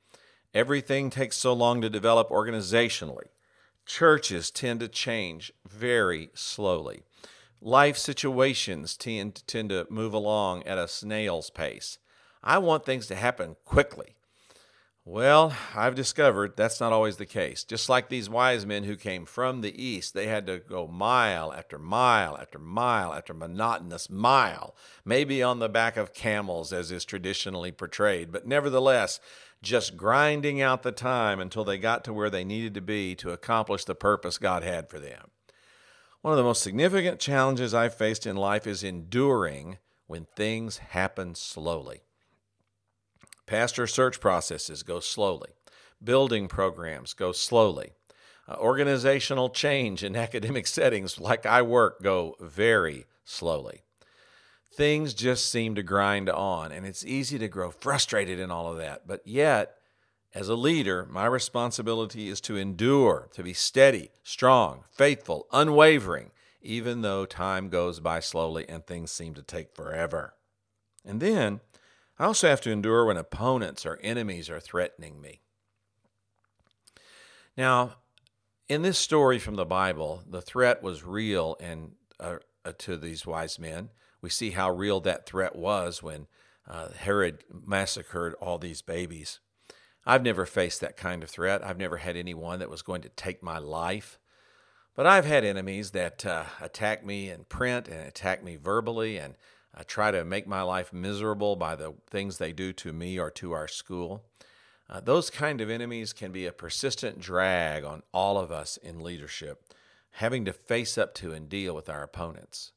Everything 0.53 1.11
takes 1.11 1.37
so 1.37 1.53
long 1.53 1.81
to 1.81 1.91
develop 1.91 2.29
organizationally. 2.29 3.29
Churches 3.87 4.51
tend 4.51 4.81
to 4.81 4.89
change 4.89 5.53
very 5.69 6.31
slowly. 6.35 7.03
Life 7.61 7.97
situations 7.97 8.97
tend, 8.97 9.43
tend 9.47 9.71
to 9.71 9.87
move 9.91 10.15
along 10.15 10.63
at 10.65 10.79
a 10.79 10.89
snail's 10.89 11.51
pace. 11.51 11.99
I 12.43 12.59
want 12.59 12.85
things 12.85 13.07
to 13.09 13.15
happen 13.15 13.57
quickly. 13.65 14.17
Well, 15.07 15.57
I've 15.75 15.95
discovered 15.95 16.57
that's 16.57 16.79
not 16.79 16.93
always 16.93 17.17
the 17.17 17.27
case. 17.27 17.65
Just 17.65 17.89
like 17.89 18.09
these 18.11 18.29
wise 18.29 18.67
men 18.67 18.85
who 18.85 18.97
came 18.97 19.25
from 19.25 19.61
the 19.61 19.83
east, 19.83 20.13
they 20.13 20.27
had 20.27 20.47
to 20.47 20.59
go 20.59 20.87
mile 20.87 21.53
after 21.55 21.79
mile 21.79 22.37
after 22.37 22.59
mile 22.59 23.15
after 23.15 23.33
monotonous 23.33 24.11
mile, 24.11 24.77
maybe 25.05 25.43
on 25.43 25.59
the 25.59 25.71
back 25.71 25.97
of 25.97 26.13
camels, 26.13 26.71
as 26.71 26.93
is 26.93 27.07
traditionally 27.07 27.73
portrayed, 27.73 28.31
but 28.31 28.47
nevertheless, 28.47 29.21
just 29.63 29.97
grinding 29.97 30.61
out 30.61 30.83
the 30.83 30.93
time 30.93 31.41
until 31.41 31.65
they 31.65 31.79
got 31.79 32.05
to 32.05 32.13
where 32.13 32.31
they 32.31 32.45
needed 32.45 32.75
to 32.75 32.83
be 32.83 33.15
to 33.15 33.31
accomplish 33.31 33.87
the 33.87 33.95
purpose 33.95 34.37
God 34.37 34.63
had 34.63 34.91
for 34.91 34.99
them. 34.99 35.31
One 36.21 36.33
of 36.33 36.39
the 36.39 36.45
most 36.45 36.63
significant 36.63 37.19
challenges 37.21 37.73
I've 37.73 37.95
faced 37.95 38.27
in 38.27 38.37
life 38.37 38.67
is 38.67 38.85
enduring 38.85 39.79
when 40.07 40.27
things 40.37 40.79
happen 40.79 41.35
slowly. 41.35 42.03
Pastor 43.51 43.89
search 43.89 44.21
processes 44.21 44.85
go 44.85 45.01
slowly. 45.01 45.51
Building 46.03 46.47
programs 46.47 47.15
go 47.15 47.33
slowly. 47.33 47.95
Uh, 48.47 48.55
organizational 48.61 49.51
change 49.51 50.05
in 50.05 50.15
academic 50.27 50.69
settings, 50.69 51.19
like 51.19 51.45
I 51.45 51.61
work, 51.63 52.01
go 52.01 52.37
very 52.39 53.07
slowly. 53.25 53.83
Things 54.73 55.15
just 55.15 55.51
seem 55.51 55.75
to 55.75 55.83
grind 55.83 56.31
on, 56.31 56.71
and 56.71 56.87
it's 56.87 57.05
easy 57.05 57.41
to 57.41 57.49
grow 57.49 57.73
frustrated 57.73 58.39
in 58.39 58.53
all 58.53 58.71
of 58.71 58.79
that. 58.79 59.09
But 59.09 59.27
yet, 59.27 59.75
As 60.33 60.49
a 60.49 60.55
leader, 60.55 61.09
my 61.11 61.27
responsibility 61.27 62.29
is 62.29 62.41
to 62.43 62.57
endure, 62.57 63.29
to 63.33 63.43
be 63.43 63.53
steady, 63.53 64.11
strong, 64.23 64.85
faithful, 64.93 65.49
unwavering, 65.51 66.31
even 66.63 67.03
though 67.03 67.27
time 67.27 67.69
goes 67.69 67.99
by 67.99 68.21
slowly 68.21 68.65
and 68.69 68.87
things 68.87 69.11
seem 69.11 69.35
to 69.35 69.43
take 69.43 69.75
forever. 69.75 70.35
And 71.05 71.21
then 71.21 71.61
I 72.21 72.25
also 72.27 72.51
have 72.51 72.61
to 72.61 72.71
endure 72.71 73.07
when 73.07 73.17
opponents 73.17 73.87
or 73.87 73.99
enemies 74.03 74.51
are 74.51 74.61
threatening 74.61 75.23
me. 75.23 75.41
Now, 77.57 77.95
in 78.69 78.83
this 78.83 78.99
story 78.99 79.39
from 79.39 79.55
the 79.55 79.65
Bible, 79.65 80.23
the 80.29 80.43
threat 80.43 80.83
was 80.83 81.03
real 81.03 81.57
and 81.61 81.93
uh, 82.21 82.37
uh, 82.63 82.73
to 82.77 82.99
these 82.99 83.25
wise 83.25 83.59
men. 83.59 83.89
We 84.21 84.29
see 84.29 84.51
how 84.51 84.71
real 84.71 85.01
that 85.01 85.25
threat 85.25 85.57
was 85.57 86.03
when 86.03 86.27
uh, 86.69 86.91
Herod 86.91 87.43
massacred 87.51 88.35
all 88.35 88.59
these 88.59 88.83
babies. 88.83 89.41
I've 90.05 90.23
never 90.23 90.45
faced 90.45 90.83
that 90.83 90.99
kind 90.99 91.23
of 91.23 91.31
threat. 91.31 91.65
I've 91.65 91.79
never 91.79 91.97
had 91.97 92.19
anyone 92.19 92.59
that 92.59 92.69
was 92.69 92.83
going 92.83 93.01
to 93.01 93.09
take 93.09 93.43
my 93.43 93.57
life. 93.57 94.19
But 94.95 95.07
I've 95.07 95.25
had 95.25 95.43
enemies 95.43 95.93
that 95.93 96.27
uh, 96.27 96.45
attack 96.61 97.03
me 97.03 97.31
in 97.31 97.45
print 97.45 97.89
and 97.89 98.07
attack 98.07 98.45
me 98.45 98.57
verbally 98.57 99.17
and 99.17 99.37
uh, 99.77 99.83
try 99.87 100.11
to 100.11 100.25
make 100.25 100.47
my 100.47 100.63
life 100.63 100.93
miserable 100.93 101.57
by 101.57 101.77
the 101.77 101.95
things 102.09 102.39
they 102.39 102.53
do 102.53 102.73
to 102.73 102.93
me 102.93 103.19
or 103.19 103.31
to 103.31 103.53
our 103.53 103.69
school. 103.69 104.25
Uh, 104.89 105.01
those 105.01 105.31
kind 105.31 105.61
of 105.61 105.71
enemies 105.71 106.13
can 106.13 106.33
be 106.33 106.47
a 106.47 106.53
persistent 106.53 107.21
drag 107.21 107.85
on 107.85 108.03
all 108.13 108.39
of 108.39 108.51
us 108.51 108.77
in 108.77 109.01
leadership, 109.01 109.63
having 110.13 110.45
to 110.45 110.53
face 110.53 110.99
up 110.99 111.15
to 111.15 111.33
and 111.33 111.49
deal 111.49 111.75
with 111.75 111.89
our 111.89 112.03
opponents. 112.03 112.73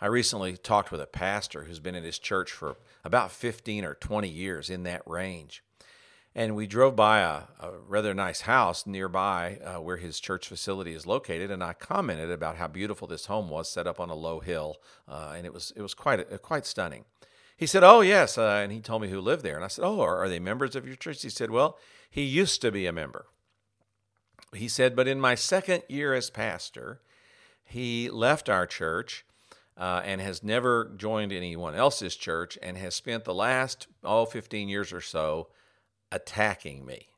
I 0.00 0.06
recently 0.06 0.56
talked 0.56 0.90
with 0.90 1.02
a 1.02 1.06
pastor 1.06 1.64
who's 1.64 1.80
been 1.80 1.94
in 1.94 2.04
his 2.04 2.18
church 2.18 2.50
for 2.50 2.76
about 3.04 3.30
15 3.30 3.84
or 3.84 3.94
20 3.94 4.28
years 4.28 4.70
in 4.70 4.84
that 4.84 5.02
range. 5.06 5.62
And 6.34 6.54
we 6.54 6.68
drove 6.68 6.94
by 6.94 7.20
a, 7.20 7.42
a 7.60 7.78
rather 7.88 8.14
nice 8.14 8.42
house 8.42 8.86
nearby 8.86 9.58
uh, 9.64 9.80
where 9.80 9.96
his 9.96 10.20
church 10.20 10.46
facility 10.46 10.94
is 10.94 11.06
located, 11.06 11.50
and 11.50 11.62
I 11.62 11.72
commented 11.72 12.30
about 12.30 12.56
how 12.56 12.68
beautiful 12.68 13.08
this 13.08 13.26
home 13.26 13.48
was, 13.48 13.68
set 13.68 13.88
up 13.88 13.98
on 13.98 14.10
a 14.10 14.14
low 14.14 14.38
hill, 14.38 14.76
uh, 15.08 15.34
and 15.36 15.44
it 15.44 15.52
was 15.52 15.72
it 15.74 15.82
was 15.82 15.94
quite 15.94 16.20
uh, 16.20 16.38
quite 16.38 16.66
stunning. 16.66 17.04
He 17.56 17.66
said, 17.66 17.82
"Oh 17.82 18.00
yes," 18.00 18.38
uh, 18.38 18.60
and 18.62 18.70
he 18.70 18.80
told 18.80 19.02
me 19.02 19.08
who 19.08 19.20
lived 19.20 19.42
there, 19.42 19.56
and 19.56 19.64
I 19.64 19.68
said, 19.68 19.84
"Oh, 19.84 20.00
are, 20.00 20.22
are 20.22 20.28
they 20.28 20.38
members 20.38 20.76
of 20.76 20.86
your 20.86 20.94
church?" 20.94 21.22
He 21.22 21.30
said, 21.30 21.50
"Well, 21.50 21.78
he 22.08 22.22
used 22.22 22.62
to 22.62 22.70
be 22.70 22.86
a 22.86 22.92
member." 22.92 23.26
He 24.54 24.68
said, 24.68 24.94
"But 24.94 25.08
in 25.08 25.20
my 25.20 25.34
second 25.34 25.82
year 25.88 26.14
as 26.14 26.30
pastor, 26.30 27.00
he 27.64 28.08
left 28.08 28.48
our 28.48 28.66
church." 28.66 29.24
Uh, 29.76 30.02
and 30.04 30.20
has 30.20 30.42
never 30.42 30.92
joined 30.98 31.32
anyone 31.32 31.74
else's 31.74 32.14
church 32.14 32.58
and 32.60 32.76
has 32.76 32.94
spent 32.94 33.24
the 33.24 33.32
last 33.32 33.86
oh 34.04 34.26
15 34.26 34.68
years 34.68 34.92
or 34.92 35.00
so 35.00 35.48
attacking 36.12 36.84
me. 36.84 37.08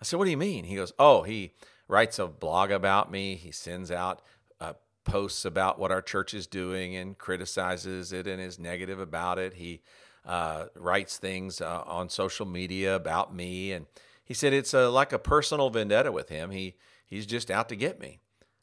I 0.00 0.04
said, 0.04 0.18
What 0.18 0.26
do 0.26 0.30
you 0.30 0.36
mean? 0.36 0.64
He 0.64 0.76
goes, 0.76 0.92
Oh, 0.98 1.22
he 1.22 1.52
writes 1.88 2.18
a 2.18 2.26
blog 2.26 2.70
about 2.70 3.10
me. 3.10 3.36
He 3.36 3.50
sends 3.50 3.90
out 3.90 4.22
uh, 4.60 4.74
posts 5.04 5.44
about 5.44 5.78
what 5.78 5.90
our 5.90 6.02
church 6.02 6.34
is 6.34 6.46
doing 6.46 6.96
and 6.96 7.16
criticizes 7.18 8.12
it 8.12 8.26
and 8.26 8.40
is 8.40 8.58
negative 8.58 8.98
about 9.00 9.38
it. 9.38 9.54
He 9.54 9.82
uh, 10.24 10.66
writes 10.74 11.18
things 11.18 11.60
uh, 11.60 11.82
on 11.86 12.08
social 12.08 12.46
media 12.46 12.94
about 12.96 13.34
me. 13.34 13.72
And 13.72 13.86
he 14.24 14.34
said, 14.34 14.52
It's 14.52 14.74
a, 14.74 14.88
like 14.88 15.12
a 15.12 15.18
personal 15.18 15.70
vendetta 15.70 16.12
with 16.12 16.28
him. 16.28 16.50
He, 16.50 16.76
he's 17.06 17.26
just 17.26 17.50
out 17.50 17.68
to 17.68 17.76
get 17.76 18.00
me. 18.00 18.20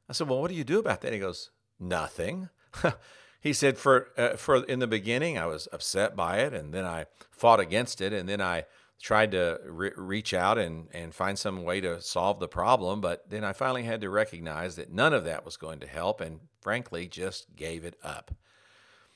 I 0.09 0.13
said, 0.13 0.27
Well, 0.27 0.41
what 0.41 0.49
do 0.49 0.55
you 0.55 0.63
do 0.63 0.79
about 0.79 1.01
that? 1.01 1.13
He 1.13 1.19
goes, 1.19 1.51
Nothing. 1.79 2.49
he 3.41 3.53
said, 3.53 3.77
for, 3.77 4.09
uh, 4.17 4.35
for 4.35 4.63
in 4.65 4.79
the 4.79 4.87
beginning, 4.87 5.37
I 5.37 5.45
was 5.45 5.67
upset 5.71 6.15
by 6.15 6.39
it, 6.39 6.53
and 6.53 6.73
then 6.73 6.85
I 6.85 7.05
fought 7.31 7.59
against 7.59 8.01
it, 8.01 8.13
and 8.13 8.29
then 8.29 8.41
I 8.41 8.65
tried 9.01 9.31
to 9.31 9.59
re- 9.65 9.91
reach 9.95 10.33
out 10.33 10.57
and, 10.57 10.87
and 10.93 11.13
find 11.13 11.37
some 11.37 11.63
way 11.63 11.81
to 11.81 11.99
solve 12.01 12.39
the 12.39 12.47
problem, 12.47 13.01
but 13.01 13.29
then 13.29 13.43
I 13.43 13.51
finally 13.51 13.83
had 13.83 14.01
to 14.01 14.09
recognize 14.09 14.75
that 14.75 14.93
none 14.93 15.13
of 15.13 15.25
that 15.25 15.43
was 15.43 15.57
going 15.57 15.79
to 15.79 15.87
help 15.87 16.21
and 16.21 16.39
frankly 16.61 17.07
just 17.07 17.55
gave 17.55 17.83
it 17.83 17.95
up. 18.03 18.31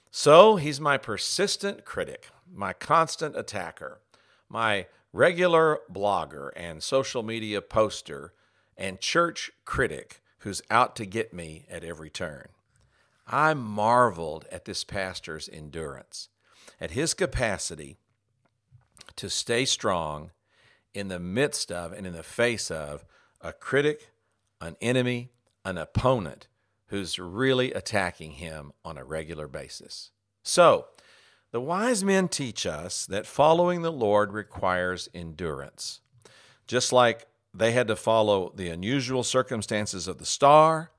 So 0.09 0.55
he's 0.55 0.81
my 0.81 0.97
persistent 0.97 1.85
critic, 1.85 2.29
my 2.51 2.73
constant 2.73 3.37
attacker, 3.37 3.99
my 4.49 4.87
regular 5.13 5.79
blogger 5.91 6.51
and 6.55 6.81
social 6.81 7.21
media 7.21 7.61
poster, 7.61 8.33
and 8.77 8.99
church 8.99 9.51
critic 9.65 10.21
who's 10.39 10.61
out 10.69 10.95
to 10.95 11.05
get 11.05 11.33
me 11.33 11.65
at 11.69 11.83
every 11.83 12.09
turn. 12.09 12.47
I 13.27 13.53
marveled 13.53 14.45
at 14.51 14.65
this 14.65 14.83
pastor's 14.83 15.49
endurance, 15.51 16.29
at 16.79 16.91
his 16.91 17.13
capacity 17.13 17.97
to 19.15 19.29
stay 19.29 19.65
strong 19.65 20.31
in 20.93 21.07
the 21.07 21.19
midst 21.19 21.71
of 21.71 21.91
and 21.91 22.07
in 22.07 22.13
the 22.13 22.23
face 22.23 22.71
of 22.71 23.05
a 23.41 23.53
critic, 23.53 24.11
an 24.61 24.75
enemy, 24.81 25.29
an 25.63 25.77
opponent 25.77 26.47
who's 26.87 27.19
really 27.19 27.71
attacking 27.73 28.31
him 28.31 28.71
on 28.83 28.97
a 28.97 29.03
regular 29.03 29.47
basis. 29.47 30.11
So, 30.43 30.87
the 31.51 31.61
wise 31.61 32.03
men 32.03 32.27
teach 32.27 32.65
us 32.65 33.05
that 33.05 33.25
following 33.25 33.81
the 33.81 33.91
Lord 33.91 34.33
requires 34.33 35.09
endurance. 35.13 36.01
Just 36.67 36.91
like 36.91 37.27
they 37.53 37.71
had 37.71 37.87
to 37.87 37.95
follow 37.95 38.51
the 38.55 38.69
unusual 38.69 39.23
circumstances 39.23 40.07
of 40.07 40.17
the 40.17 40.25
star, 40.25 40.91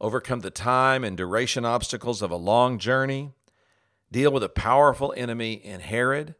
overcome 0.00 0.40
the 0.40 0.50
time 0.50 1.04
and 1.04 1.16
duration 1.16 1.64
obstacles 1.64 2.22
of 2.22 2.30
a 2.30 2.36
long 2.36 2.78
journey, 2.78 3.32
deal 4.10 4.32
with 4.32 4.42
a 4.42 4.48
powerful 4.48 5.14
enemy 5.16 5.52
in 5.52 5.80
Herod, 5.80 6.34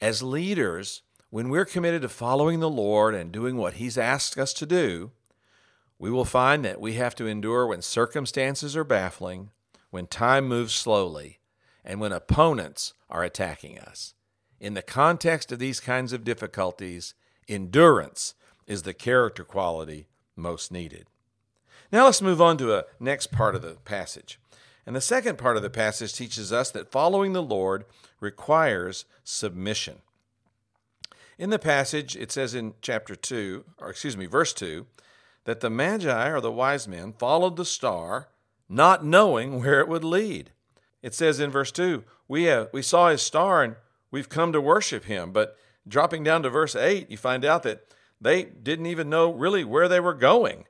as 0.00 0.22
leaders, 0.22 1.02
when 1.30 1.48
we're 1.48 1.64
committed 1.64 2.02
to 2.02 2.08
following 2.08 2.60
the 2.60 2.70
Lord 2.70 3.14
and 3.14 3.32
doing 3.32 3.56
what 3.56 3.74
He's 3.74 3.98
asked 3.98 4.38
us 4.38 4.52
to 4.54 4.66
do, 4.66 5.10
we 5.98 6.10
will 6.10 6.24
find 6.24 6.64
that 6.64 6.80
we 6.80 6.94
have 6.94 7.14
to 7.16 7.26
endure 7.26 7.66
when 7.66 7.82
circumstances 7.82 8.76
are 8.76 8.84
baffling, 8.84 9.50
when 9.90 10.06
time 10.06 10.46
moves 10.46 10.74
slowly, 10.74 11.38
and 11.84 12.00
when 12.00 12.12
opponents 12.12 12.92
are 13.08 13.24
attacking 13.24 13.78
us. 13.78 14.14
In 14.60 14.74
the 14.74 14.82
context 14.82 15.52
of 15.52 15.58
these 15.58 15.80
kinds 15.80 16.12
of 16.12 16.24
difficulties, 16.24 17.14
endurance 17.48 18.34
is 18.66 18.82
the 18.82 18.94
character 18.94 19.44
quality 19.44 20.08
most 20.34 20.72
needed. 20.72 21.06
Now 21.92 22.06
let's 22.06 22.22
move 22.22 22.42
on 22.42 22.58
to 22.58 22.74
a 22.74 22.84
next 22.98 23.30
part 23.30 23.54
of 23.54 23.62
the 23.62 23.76
passage. 23.84 24.38
And 24.86 24.94
the 24.94 25.00
second 25.00 25.36
part 25.36 25.56
of 25.56 25.62
the 25.62 25.70
passage 25.70 26.14
teaches 26.14 26.52
us 26.52 26.70
that 26.70 26.92
following 26.92 27.32
the 27.32 27.42
Lord 27.42 27.84
requires 28.20 29.04
submission. 29.24 29.96
In 31.38 31.50
the 31.50 31.58
passage, 31.58 32.16
it 32.16 32.30
says 32.32 32.54
in 32.54 32.74
chapter 32.80 33.16
2, 33.16 33.64
or 33.78 33.90
excuse 33.90 34.16
me, 34.16 34.26
verse 34.26 34.54
2, 34.54 34.86
that 35.44 35.60
the 35.60 35.70
Magi 35.70 36.30
or 36.30 36.40
the 36.40 36.52
wise 36.52 36.86
men 36.88 37.12
followed 37.12 37.56
the 37.56 37.64
star, 37.64 38.28
not 38.68 39.04
knowing 39.04 39.60
where 39.60 39.80
it 39.80 39.88
would 39.88 40.04
lead. 40.04 40.52
It 41.02 41.14
says 41.14 41.40
in 41.40 41.50
verse 41.50 41.72
2, 41.72 42.04
we, 42.28 42.44
have, 42.44 42.68
we 42.72 42.82
saw 42.82 43.10
his 43.10 43.22
star 43.22 43.62
and 43.62 43.76
we've 44.10 44.28
come 44.28 44.52
to 44.52 44.60
worship 44.60 45.04
him. 45.04 45.32
But 45.32 45.56
dropping 45.86 46.24
down 46.24 46.42
to 46.42 46.50
verse 46.50 46.74
8, 46.74 47.10
you 47.10 47.16
find 47.16 47.44
out 47.44 47.62
that 47.64 47.86
they 48.20 48.44
didn't 48.44 48.86
even 48.86 49.10
know 49.10 49.32
really 49.32 49.62
where 49.62 49.88
they 49.88 50.00
were 50.00 50.14
going. 50.14 50.64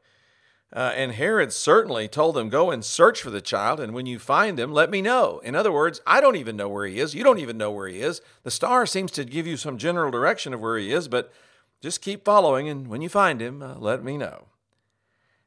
Uh, 0.73 0.93
and 0.97 1.13
Herod 1.13 1.53
certainly 1.53 2.09
told 2.09 2.35
them, 2.35 2.49
Go 2.49 2.71
and 2.71 2.85
search 2.85 3.23
for 3.23 3.31
the 3.31 3.41
child, 3.41 3.79
and 3.79 3.95
when 3.95 4.07
you 4.07 4.19
find 4.19 4.59
him, 4.59 4.73
let 4.73 4.91
me 4.91 5.01
know. 5.01 5.41
In 5.45 5.55
other 5.55 5.71
words, 5.71 6.01
I 6.07 6.21
don't 6.21 6.37
even 6.37 6.57
know 6.57 6.69
where 6.69 6.87
he 6.87 6.99
is. 6.99 7.15
You 7.15 7.23
don't 7.23 7.39
even 7.39 7.57
know 7.57 7.71
where 7.71 7.89
he 7.89 8.01
is. 8.01 8.21
The 8.43 8.51
star 8.51 8.85
seems 8.85 9.13
to 9.13 9.25
give 9.25 9.47
you 9.47 9.57
some 9.57 9.79
general 9.79 10.11
direction 10.11 10.53
of 10.53 10.61
where 10.61 10.77
he 10.77 10.93
is, 10.93 11.07
but 11.09 11.33
just 11.81 12.03
keep 12.03 12.25
following, 12.25 12.69
and 12.69 12.89
when 12.89 13.01
you 13.01 13.09
find 13.09 13.41
him, 13.41 13.63
uh, 13.63 13.77
let 13.77 14.03
me 14.03 14.17
know. 14.17 14.47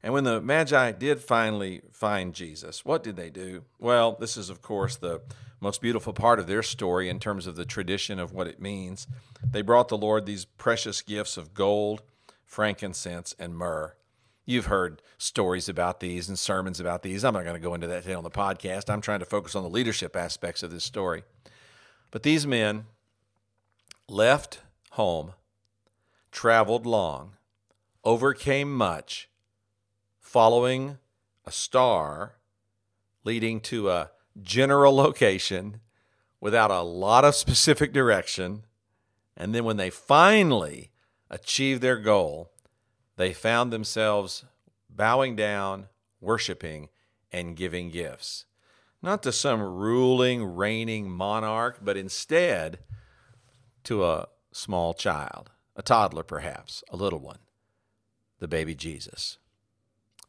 And 0.01 0.13
when 0.13 0.23
the 0.23 0.39
Magi 0.39 0.93
did 0.93 1.19
finally 1.19 1.81
find 1.91 2.33
Jesus, 2.33 2.85
what 2.85 3.03
did 3.03 3.17
they 3.17 3.29
do? 3.29 3.65
Well, 3.77 4.15
this 4.17 4.37
is, 4.37 4.49
of 4.49 4.61
course, 4.61 4.95
the 4.95 5.21
most 5.59 5.81
beautiful 5.81 6.13
part 6.13 6.39
of 6.39 6.47
their 6.47 6.63
story 6.63 7.09
in 7.09 7.19
terms 7.19 7.45
of 7.45 7.57
the 7.57 7.65
tradition 7.65 8.17
of 8.19 8.31
what 8.31 8.47
it 8.47 8.61
means. 8.61 9.07
They 9.43 9.61
brought 9.61 9.89
the 9.89 9.97
Lord 9.97 10.25
these 10.25 10.45
precious 10.45 11.01
gifts 11.01 11.35
of 11.35 11.53
gold, 11.53 12.01
frankincense, 12.45 13.35
and 13.37 13.57
myrrh. 13.57 13.95
You've 14.49 14.65
heard 14.65 15.03
stories 15.19 15.69
about 15.69 15.99
these 15.99 16.27
and 16.27 16.39
sermons 16.39 16.79
about 16.79 17.03
these. 17.03 17.23
I'm 17.23 17.35
not 17.35 17.43
going 17.43 17.53
to 17.53 17.59
go 17.59 17.75
into 17.75 17.85
that 17.85 18.01
today 18.01 18.15
on 18.15 18.23
the 18.23 18.31
podcast. 18.31 18.89
I'm 18.89 18.99
trying 18.99 19.19
to 19.19 19.25
focus 19.27 19.53
on 19.53 19.61
the 19.61 19.69
leadership 19.69 20.15
aspects 20.15 20.63
of 20.63 20.71
this 20.71 20.83
story. 20.83 21.21
But 22.09 22.23
these 22.23 22.47
men 22.47 22.85
left 24.07 24.61
home, 24.93 25.33
traveled 26.31 26.87
long, 26.87 27.33
overcame 28.03 28.75
much, 28.75 29.29
following 30.19 30.97
a 31.45 31.51
star 31.51 32.37
leading 33.23 33.59
to 33.59 33.91
a 33.91 34.09
general 34.41 34.95
location 34.95 35.79
without 36.41 36.71
a 36.71 36.81
lot 36.81 37.23
of 37.23 37.35
specific 37.35 37.93
direction. 37.93 38.63
And 39.37 39.53
then 39.53 39.63
when 39.63 39.77
they 39.77 39.91
finally 39.91 40.89
achieved 41.29 41.83
their 41.83 41.97
goal, 41.97 42.49
they 43.19 43.33
found 43.33 43.73
themselves 43.73 44.45
bowing 44.89 45.35
down, 45.35 45.87
worshiping, 46.21 46.87
and 47.33 47.57
giving 47.57 47.89
gifts. 47.89 48.45
Not 49.01 49.21
to 49.23 49.33
some 49.33 49.61
ruling, 49.61 50.55
reigning 50.55 51.11
monarch, 51.11 51.79
but 51.81 51.97
instead 51.97 52.79
to 53.83 54.05
a 54.05 54.29
small 54.53 54.93
child, 54.93 55.51
a 55.75 55.81
toddler 55.81 56.23
perhaps, 56.23 56.81
a 56.89 56.95
little 56.95 57.19
one, 57.19 57.39
the 58.39 58.47
baby 58.47 58.73
Jesus. 58.73 59.37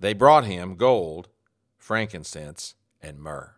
They 0.01 0.13
brought 0.13 0.47
him 0.47 0.75
gold, 0.75 1.29
frankincense, 1.79 2.75
and 3.01 3.21
myrrh. 3.21 3.55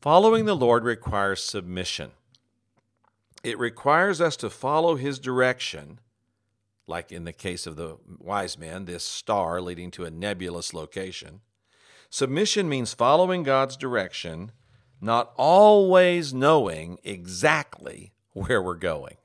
Following 0.00 0.44
the 0.44 0.56
Lord 0.56 0.82
requires 0.82 1.44
submission. 1.44 2.10
It 3.44 3.60
requires 3.60 4.20
us 4.20 4.36
to 4.38 4.50
follow 4.50 4.96
his 4.96 5.20
direction, 5.20 6.00
like 6.88 7.12
in 7.12 7.24
the 7.24 7.32
case 7.32 7.66
of 7.66 7.76
the 7.76 7.98
wise 8.18 8.58
men, 8.58 8.86
this 8.86 9.04
star 9.04 9.60
leading 9.60 9.90
to 9.92 10.04
a 10.04 10.10
nebulous 10.10 10.72
location. 10.72 11.40
Submission 12.10 12.68
means 12.68 12.94
following 12.94 13.42
God's 13.42 13.76
direction, 13.76 14.52
not 15.00 15.32
always 15.36 16.32
knowing 16.32 16.98
exactly 17.04 18.12
where 18.32 18.62
we're 18.62 18.74
going. 18.74 19.16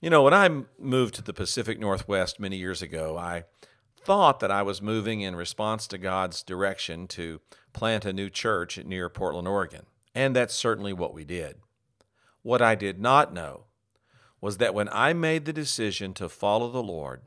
You 0.00 0.10
know, 0.10 0.24
when 0.24 0.34
I 0.34 0.64
moved 0.80 1.14
to 1.14 1.22
the 1.22 1.32
Pacific 1.32 1.78
Northwest 1.78 2.40
many 2.40 2.56
years 2.56 2.82
ago, 2.82 3.16
I 3.16 3.44
thought 4.04 4.40
that 4.40 4.50
I 4.50 4.62
was 4.62 4.82
moving 4.82 5.20
in 5.20 5.36
response 5.36 5.86
to 5.86 5.98
God's 5.98 6.42
direction 6.42 7.06
to 7.08 7.40
plant 7.72 8.04
a 8.04 8.12
new 8.12 8.28
church 8.28 8.82
near 8.84 9.08
Portland, 9.08 9.46
Oregon. 9.46 9.86
And 10.12 10.34
that's 10.34 10.54
certainly 10.54 10.92
what 10.92 11.14
we 11.14 11.24
did. 11.24 11.56
What 12.42 12.60
I 12.60 12.74
did 12.74 13.00
not 13.00 13.32
know 13.32 13.66
was 14.42 14.58
that 14.58 14.74
when 14.74 14.88
I 14.90 15.14
made 15.14 15.46
the 15.46 15.52
decision 15.52 16.12
to 16.14 16.28
follow 16.28 16.68
the 16.68 16.82
Lord 16.82 17.22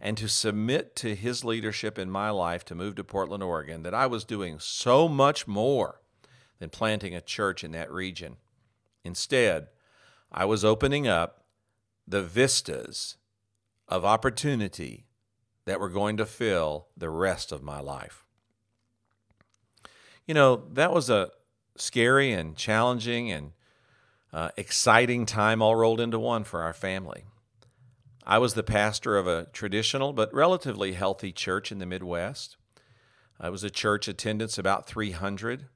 and 0.00 0.16
to 0.16 0.26
submit 0.26 0.96
to 0.96 1.14
his 1.14 1.44
leadership 1.44 1.98
in 1.98 2.10
my 2.10 2.30
life 2.30 2.64
to 2.64 2.74
move 2.74 2.96
to 2.96 3.04
Portland, 3.04 3.42
Oregon, 3.42 3.82
that 3.82 3.94
I 3.94 4.06
was 4.06 4.24
doing 4.24 4.58
so 4.58 5.06
much 5.06 5.46
more 5.46 6.00
than 6.58 6.70
planting 6.70 7.14
a 7.14 7.20
church 7.20 7.62
in 7.62 7.72
that 7.72 7.92
region. 7.92 8.36
Instead, 9.04 9.68
I 10.32 10.46
was 10.46 10.64
opening 10.64 11.06
up 11.06 11.44
the 12.08 12.22
vistas 12.22 13.16
of 13.86 14.06
opportunity 14.06 15.06
that 15.66 15.78
were 15.78 15.90
going 15.90 16.16
to 16.16 16.24
fill 16.24 16.86
the 16.96 17.10
rest 17.10 17.52
of 17.52 17.62
my 17.62 17.80
life. 17.80 18.24
You 20.26 20.32
know, 20.32 20.64
that 20.72 20.92
was 20.92 21.10
a 21.10 21.30
scary 21.76 22.32
and 22.32 22.56
challenging 22.56 23.30
and 23.30 23.52
uh, 24.36 24.50
exciting 24.58 25.24
time 25.24 25.62
all 25.62 25.74
rolled 25.74 25.98
into 25.98 26.18
one 26.18 26.44
for 26.44 26.60
our 26.60 26.74
family. 26.74 27.24
I 28.26 28.36
was 28.36 28.52
the 28.52 28.62
pastor 28.62 29.16
of 29.16 29.26
a 29.26 29.46
traditional 29.46 30.12
but 30.12 30.32
relatively 30.34 30.92
healthy 30.92 31.32
church 31.32 31.72
in 31.72 31.78
the 31.78 31.86
Midwest. 31.86 32.58
I 33.40 33.48
was 33.48 33.64
a 33.64 33.70
church 33.70 34.08
attendance 34.08 34.58
about 34.58 34.86
300. 34.86 35.68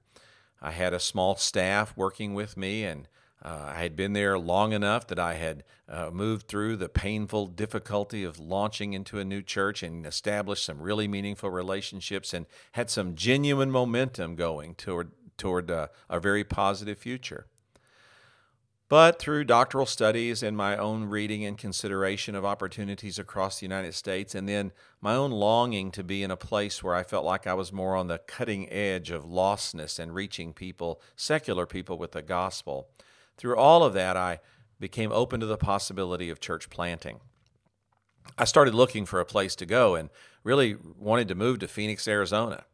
I 0.60 0.72
had 0.72 0.92
a 0.92 1.00
small 1.00 1.36
staff 1.36 1.96
working 1.96 2.34
with 2.34 2.58
me, 2.58 2.84
and 2.84 3.08
uh, 3.42 3.72
I 3.74 3.80
had 3.80 3.96
been 3.96 4.12
there 4.12 4.38
long 4.38 4.74
enough 4.74 5.06
that 5.06 5.18
I 5.18 5.34
had 5.34 5.64
uh, 5.88 6.10
moved 6.12 6.46
through 6.46 6.76
the 6.76 6.90
painful 6.90 7.46
difficulty 7.46 8.24
of 8.24 8.38
launching 8.38 8.92
into 8.92 9.18
a 9.18 9.24
new 9.24 9.40
church 9.40 9.82
and 9.82 10.04
established 10.04 10.66
some 10.66 10.82
really 10.82 11.08
meaningful 11.08 11.48
relationships 11.48 12.34
and 12.34 12.44
had 12.72 12.90
some 12.90 13.14
genuine 13.14 13.70
momentum 13.70 14.36
going 14.36 14.74
toward 14.74 15.12
toward 15.38 15.70
uh, 15.70 15.88
a 16.10 16.20
very 16.20 16.44
positive 16.44 16.98
future. 16.98 17.46
But 18.90 19.20
through 19.20 19.44
doctoral 19.44 19.86
studies 19.86 20.42
and 20.42 20.56
my 20.56 20.76
own 20.76 21.04
reading 21.04 21.44
and 21.44 21.56
consideration 21.56 22.34
of 22.34 22.44
opportunities 22.44 23.20
across 23.20 23.60
the 23.60 23.64
United 23.64 23.94
States, 23.94 24.34
and 24.34 24.48
then 24.48 24.72
my 25.00 25.14
own 25.14 25.30
longing 25.30 25.92
to 25.92 26.02
be 26.02 26.24
in 26.24 26.32
a 26.32 26.36
place 26.36 26.82
where 26.82 26.96
I 26.96 27.04
felt 27.04 27.24
like 27.24 27.46
I 27.46 27.54
was 27.54 27.72
more 27.72 27.94
on 27.94 28.08
the 28.08 28.18
cutting 28.18 28.68
edge 28.68 29.12
of 29.12 29.24
lostness 29.24 30.00
and 30.00 30.12
reaching 30.12 30.52
people, 30.52 31.00
secular 31.14 31.66
people, 31.66 31.98
with 31.98 32.10
the 32.10 32.20
gospel, 32.20 32.88
through 33.36 33.56
all 33.56 33.84
of 33.84 33.94
that, 33.94 34.16
I 34.16 34.40
became 34.80 35.12
open 35.12 35.38
to 35.38 35.46
the 35.46 35.56
possibility 35.56 36.28
of 36.28 36.40
church 36.40 36.68
planting. 36.68 37.20
I 38.36 38.44
started 38.44 38.74
looking 38.74 39.06
for 39.06 39.20
a 39.20 39.24
place 39.24 39.54
to 39.56 39.66
go 39.66 39.94
and 39.94 40.10
really 40.42 40.76
wanted 40.98 41.28
to 41.28 41.36
move 41.36 41.60
to 41.60 41.68
Phoenix, 41.68 42.08
Arizona. 42.08 42.64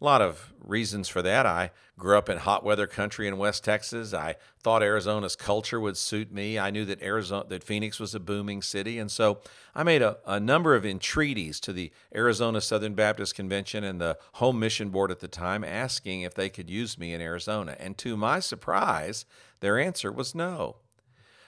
A 0.00 0.04
lot 0.04 0.22
of 0.22 0.54
reasons 0.64 1.08
for 1.08 1.20
that. 1.20 1.44
I 1.44 1.72
grew 1.98 2.16
up 2.16 2.30
in 2.30 2.38
hot 2.38 2.64
weather 2.64 2.86
country 2.86 3.28
in 3.28 3.36
West 3.36 3.64
Texas. 3.64 4.14
I 4.14 4.36
thought 4.62 4.82
Arizona's 4.82 5.36
culture 5.36 5.78
would 5.78 5.98
suit 5.98 6.32
me. 6.32 6.58
I 6.58 6.70
knew 6.70 6.86
that 6.86 7.02
Arizona 7.02 7.44
that 7.48 7.62
Phoenix 7.62 8.00
was 8.00 8.14
a 8.14 8.20
booming 8.20 8.62
city, 8.62 8.98
and 8.98 9.10
so 9.10 9.40
I 9.74 9.82
made 9.82 10.00
a, 10.00 10.16
a 10.26 10.40
number 10.40 10.74
of 10.74 10.86
entreaties 10.86 11.60
to 11.60 11.74
the 11.74 11.92
Arizona 12.14 12.62
Southern 12.62 12.94
Baptist 12.94 13.34
Convention 13.34 13.84
and 13.84 14.00
the 14.00 14.16
Home 14.34 14.58
Mission 14.58 14.88
Board 14.88 15.10
at 15.10 15.20
the 15.20 15.28
time, 15.28 15.64
asking 15.64 16.22
if 16.22 16.32
they 16.32 16.48
could 16.48 16.70
use 16.70 16.96
me 16.96 17.12
in 17.12 17.20
Arizona. 17.20 17.76
And 17.78 17.98
to 17.98 18.16
my 18.16 18.40
surprise, 18.40 19.26
their 19.60 19.78
answer 19.78 20.10
was 20.10 20.34
no. 20.34 20.76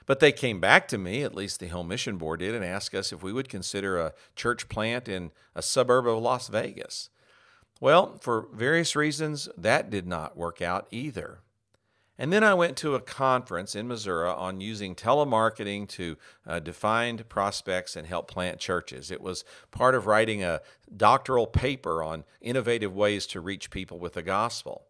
But 0.04 0.20
they 0.20 0.32
came 0.32 0.60
back 0.60 0.88
to 0.88 0.98
me, 0.98 1.22
at 1.22 1.34
least 1.34 1.58
the 1.58 1.68
Home 1.68 1.88
Mission 1.88 2.18
Board 2.18 2.40
did, 2.40 2.54
and 2.54 2.64
asked 2.64 2.94
us 2.94 3.12
if 3.12 3.22
we 3.22 3.32
would 3.32 3.48
consider 3.48 3.98
a 3.98 4.12
church 4.36 4.68
plant 4.68 5.08
in 5.08 5.30
a 5.54 5.62
suburb 5.62 6.06
of 6.06 6.18
Las 6.18 6.48
Vegas. 6.48 7.08
Well, 7.82 8.16
for 8.20 8.46
various 8.52 8.94
reasons, 8.94 9.48
that 9.58 9.90
did 9.90 10.06
not 10.06 10.36
work 10.36 10.62
out 10.62 10.86
either. 10.92 11.40
And 12.16 12.32
then 12.32 12.44
I 12.44 12.54
went 12.54 12.76
to 12.76 12.94
a 12.94 13.00
conference 13.00 13.74
in 13.74 13.88
Missouri 13.88 14.28
on 14.28 14.60
using 14.60 14.94
telemarketing 14.94 15.88
to 15.88 16.16
uh, 16.46 16.60
define 16.60 17.18
prospects 17.28 17.96
and 17.96 18.06
help 18.06 18.30
plant 18.30 18.60
churches. 18.60 19.10
It 19.10 19.20
was 19.20 19.44
part 19.72 19.96
of 19.96 20.06
writing 20.06 20.44
a 20.44 20.60
doctoral 20.96 21.48
paper 21.48 22.04
on 22.04 22.22
innovative 22.40 22.94
ways 22.94 23.26
to 23.26 23.40
reach 23.40 23.68
people 23.68 23.98
with 23.98 24.12
the 24.12 24.22
gospel. 24.22 24.84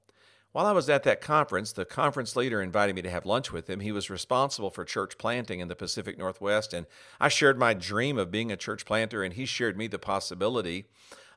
While 0.53 0.67
I 0.67 0.73
was 0.73 0.91
at 0.91 1.03
that 1.05 1.23
conference, 1.23 1.73
the 1.73 1.87
conference 1.87 2.37
leader 2.37 2.61
invited 2.61 2.95
me 2.95 3.01
to 3.01 3.11
have 3.11 3.25
lunch 3.25 3.51
with 3.51 3.71
him. 3.71 3.81
He 3.81 3.91
was 3.91 4.11
responsible 4.11 4.69
for 4.69 4.85
church 4.85 5.17
planting 5.17 5.61
in 5.61 5.69
the 5.69 5.75
Pacific 5.75 6.19
Northwest, 6.19 6.75
and 6.75 6.85
I 7.19 7.29
shared 7.29 7.59
my 7.59 7.73
dream 7.73 8.19
of 8.19 8.31
being 8.31 8.53
a 8.53 8.57
church 8.59 8.85
planter, 8.85 9.23
and 9.23 9.33
he 9.33 9.47
shared 9.47 9.79
me 9.79 9.87
the 9.87 9.99
possibility 9.99 10.85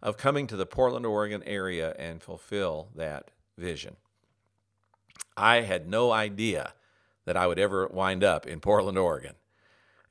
of 0.02 0.18
coming 0.18 0.48
to 0.48 0.56
the 0.56 0.66
Portland, 0.66 1.06
Oregon 1.06 1.44
area 1.46 1.94
and 1.98 2.22
fulfill 2.22 2.90
that 2.96 3.32
vision. 3.58 3.96
I 5.38 5.62
had 5.62 5.88
no 5.88 6.12
idea 6.12 6.74
that 7.26 7.38
I 7.38 7.48
would 7.48 7.60
ever 7.60 7.88
wind 7.88 8.24
up 8.24 8.46
in 8.46 8.60
Portland, 8.60 8.98
Oregon. 8.98 9.36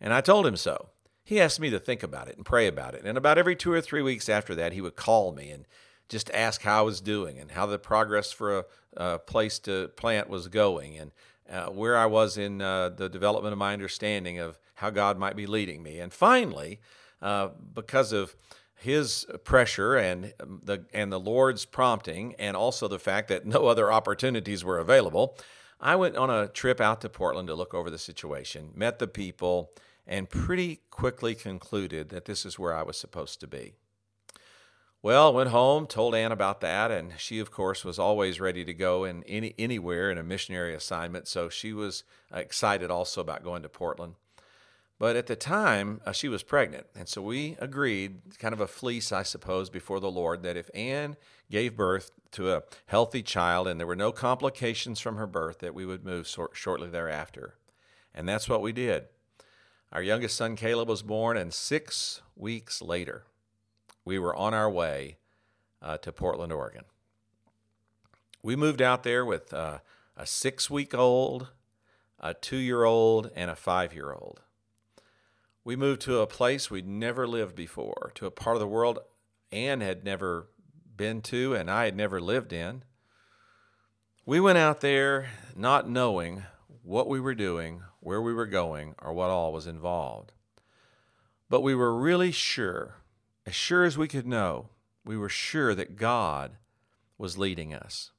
And 0.01 0.13
I 0.13 0.21
told 0.21 0.47
him 0.47 0.57
so. 0.57 0.89
He 1.23 1.41
asked 1.41 1.61
me 1.61 1.71
to 1.71 1.79
think 1.79 2.03
about 2.03 2.29
it 2.29 2.37
and 2.37 2.45
pray 2.45 2.67
about 2.67 2.95
it. 2.95 3.05
And 3.05 3.17
about 3.17 3.39
every 3.39 3.57
two 3.57 3.73
or 3.73 3.81
three 3.81 4.03
weeks 4.03 4.29
after 4.29 4.55
that, 4.57 4.73
he 4.73 4.83
would 4.83 4.97
call 4.97 5.33
me 5.33 5.51
and 5.51 5.65
just 6.09 6.31
ask 6.33 6.63
how 6.63 6.81
I 6.81 6.83
was 6.83 7.01
doing 7.01 7.39
and 7.39 7.53
how 7.53 7.65
the 7.65 7.79
progress 7.79 8.31
for 8.31 8.59
a, 8.59 8.65
a 8.97 9.19
place 9.19 9.59
to 9.61 9.89
plant 9.97 10.29
was 10.29 10.49
going 10.49 10.99
and 10.99 11.13
uh, 11.51 11.67
where 11.67 11.97
I 11.97 12.07
was 12.07 12.37
in 12.37 12.61
uh, 12.61 12.91
the 12.91 13.09
development 13.09 13.53
of 13.53 13.59
my 13.59 13.73
understanding 13.73 14.39
of 14.39 14.59
how 14.75 14.91
God 14.91 15.19
might 15.19 15.37
be 15.37 15.47
leading 15.47 15.83
me. 15.83 15.99
And 15.99 16.13
finally, 16.13 16.81
uh, 17.23 17.49
because 17.73 18.13
of 18.13 18.35
his 18.77 19.27
pressure 19.45 19.97
and 19.97 20.35
um, 20.41 20.61
the 20.63 20.85
and 20.93 21.13
the 21.13 21.21
Lord's 21.21 21.65
prompting, 21.65 22.35
and 22.39 22.57
also 22.57 22.89
the 22.89 22.99
fact 22.99 23.29
that 23.29 23.47
no 23.47 23.67
other 23.67 23.93
opportunities 23.93 24.65
were 24.65 24.79
available, 24.79 25.37
I 25.81 25.97
went 25.97 26.17
on 26.17 26.31
a 26.31 26.49
trip 26.49 26.81
out 26.81 27.01
to 27.03 27.09
Portland 27.09 27.49
to 27.49 27.55
look 27.55 27.75
over 27.75 27.91
the 27.91 27.99
situation, 27.99 28.71
met 28.75 28.99
the 28.99 29.07
people, 29.07 29.71
and 30.07 30.29
pretty 30.29 30.81
quickly 30.91 31.35
concluded 31.35 32.09
that 32.11 32.25
this 32.25 32.45
is 32.45 32.59
where 32.59 32.75
I 32.75 32.83
was 32.83 32.97
supposed 32.97 33.41
to 33.41 33.47
be. 33.47 33.75
Well, 35.03 35.35
went 35.35 35.51
home, 35.51 35.87
told 35.87 36.15
Ann 36.15 36.33
about 36.33 36.63
that, 36.63 36.91
and 36.91 37.13
she, 37.19 37.39
of 37.39 37.51
course, 37.51 37.85
was 37.85 37.99
always 37.99 38.41
ready 38.41 38.65
to 38.65 38.73
go 38.73 39.05
in 39.05 39.23
any 39.25 39.55
anywhere 39.59 40.11
in 40.11 40.17
a 40.17 40.23
missionary 40.23 40.75
assignment. 40.75 41.29
So 41.29 41.51
she 41.51 41.75
was 41.75 42.05
uh, 42.35 42.39
excited 42.39 42.91
also 42.91 43.21
about 43.21 43.45
going 43.45 43.63
to 43.63 43.69
Portland. 43.69 44.15
But 44.99 45.17
at 45.17 45.27
the 45.27 45.37
time, 45.37 46.01
uh, 46.07 46.13
she 46.13 46.29
was 46.29 46.45
pregnant, 46.45 46.87
and 46.95 47.09
so 47.09 47.21
we 47.21 47.57
agreed, 47.59 48.39
kind 48.39 48.55
of 48.55 48.61
a 48.61 48.69
fleece, 48.69 49.11
I 49.11 49.25
suppose, 49.25 49.69
before 49.69 49.99
the 49.99 50.11
Lord, 50.11 50.43
that 50.45 50.57
if 50.57 50.71
Ann 50.73 51.17
gave 51.51 51.77
birth 51.77 52.13
to 52.33 52.53
a 52.53 52.63
healthy 52.87 53.23
child 53.23 53.67
and 53.67 53.81
there 53.81 53.87
were 53.87 53.97
no 53.97 54.13
complications 54.13 55.01
from 55.01 55.17
her 55.17 55.27
birth, 55.27 55.59
that 55.59 55.75
we 55.75 55.85
would 55.85 56.05
move 56.05 56.33
shortly 56.53 56.89
thereafter. 56.89 57.55
And 58.15 58.29
that's 58.29 58.49
what 58.49 58.63
we 58.63 58.73
did. 58.73 59.07
Our 59.93 60.03
youngest 60.03 60.37
son 60.37 60.55
Caleb 60.55 60.89
was 60.89 61.03
born, 61.03 61.37
and 61.37 61.53
six 61.53 62.23
weeks 62.37 62.81
later, 62.81 63.25
we 64.05 64.19
were 64.19 64.35
on 64.35 64.55
our 64.55 64.71
way 64.71 65.19
uh, 65.83 65.99
to 65.99 66.13
Portland, 66.13 66.53
Oregon. 66.53 66.85
We 68.43 68.57
moved 68.57 68.83
out 68.83 69.03
there 69.03 69.25
with 69.25 69.53
uh, 69.53 69.79
a 70.17 70.27
six 70.27 70.71
week 70.71 70.95
old, 70.95 71.49
a 72.21 72.35
two 72.35 72.57
year 72.57 72.85
old, 72.85 73.31
and 73.35 73.51
a 73.51 73.57
five 73.57 73.95
year 73.95 74.13
old. 74.13 74.43
We 75.65 75.77
moved 75.77 76.03
to 76.03 76.19
a 76.19 76.27
place 76.27 76.71
we'd 76.71 76.87
never 76.87 77.27
lived 77.27 77.57
before, 77.57 78.13
to 78.17 78.27
a 78.27 78.31
part 78.31 78.57
of 78.57 78.61
the 78.61 78.69
world 78.69 78.99
Ann 79.51 79.81
had 79.81 80.05
never 80.05 80.49
been 80.97 81.23
to 81.23 81.55
and 81.55 81.71
I 81.71 81.87
had 81.87 81.97
never 81.97 82.21
lived 82.21 82.53
in. 82.53 82.85
We 84.27 84.41
went 84.41 84.59
out 84.59 84.81
there 84.81 85.31
not 85.57 85.89
knowing 85.89 86.45
what 86.83 87.09
we 87.09 87.19
were 87.19 87.35
doing, 87.35 87.83
where 88.01 88.21
we 88.21 88.35
were 88.35 88.47
going, 88.47 88.95
or 89.01 89.13
what 89.13 89.31
all 89.31 89.53
was 89.53 89.67
involved. 89.67 90.33
But 91.49 91.63
we 91.63 91.75
were 91.75 91.95
really 91.95 92.31
sure 92.31 92.97
as 93.47 93.55
sure 93.55 93.85
as 93.85 93.99
we 93.99 94.09
could 94.09 94.27
know, 94.27 94.71
we 95.05 95.17
were 95.17 95.29
sure 95.29 95.75
that 95.75 95.97
God 95.97 96.53
was 97.19 97.39
leading 97.39 97.75
us. 97.75 98.11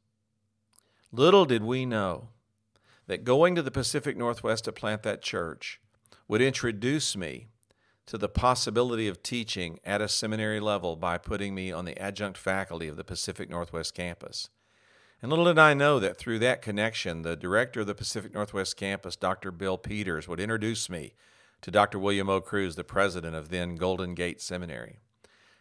Little 1.12 1.46
did 1.46 1.64
we 1.64 1.86
know 1.86 2.30
that 3.08 3.24
going 3.24 3.56
to 3.56 3.62
the 3.62 3.72
Pacific 3.72 4.18
Northwest 4.18 4.66
to 4.66 4.72
plant 4.72 5.04
that 5.04 5.22
church 5.22 5.80
would 6.28 6.42
introduce 6.42 7.16
me 7.16 7.48
to 8.06 8.18
the 8.18 8.30
possibility 8.30 9.08
of 9.08 9.24
teaching 9.24 9.80
at 9.84 10.02
a 10.02 10.08
seminary 10.08 10.60
level 10.60 10.96
by 10.96 11.18
putting 11.18 11.56
me 11.56 11.72
on 11.72 11.86
the 11.86 11.98
adjunct 12.00 12.38
faculty 12.38 12.88
of 12.88 12.98
the 12.98 13.04
Pacific 13.04 13.50
Northwest 13.50 13.94
campus. 13.96 14.50
And 15.22 15.32
little 15.32 15.46
did 15.46 15.58
I 15.58 15.74
know 15.74 16.00
that 16.00 16.18
through 16.18 16.40
that 16.40 16.62
connection, 16.62 17.24
the 17.24 17.36
director 17.36 17.82
of 17.82 17.88
the 17.88 17.96
Pacific 17.96 18.34
Northwest 18.34 18.78
campus, 18.78 19.16
Dr. 19.16 19.52
Bill 19.52 19.78
Peters, 19.78 20.28
would 20.28 20.40
introduce 20.40 20.90
me 20.90 21.14
to 21.62 21.72
Dr. 21.72 21.98
William 21.98 22.30
O. 22.30 22.42
Crews, 22.42 22.76
the 22.76 22.84
president 22.84 23.36
of 23.36 23.50
then 23.50 23.76
Golden 23.76 24.14
Gate 24.14 24.40
Seminary. 24.40 25.00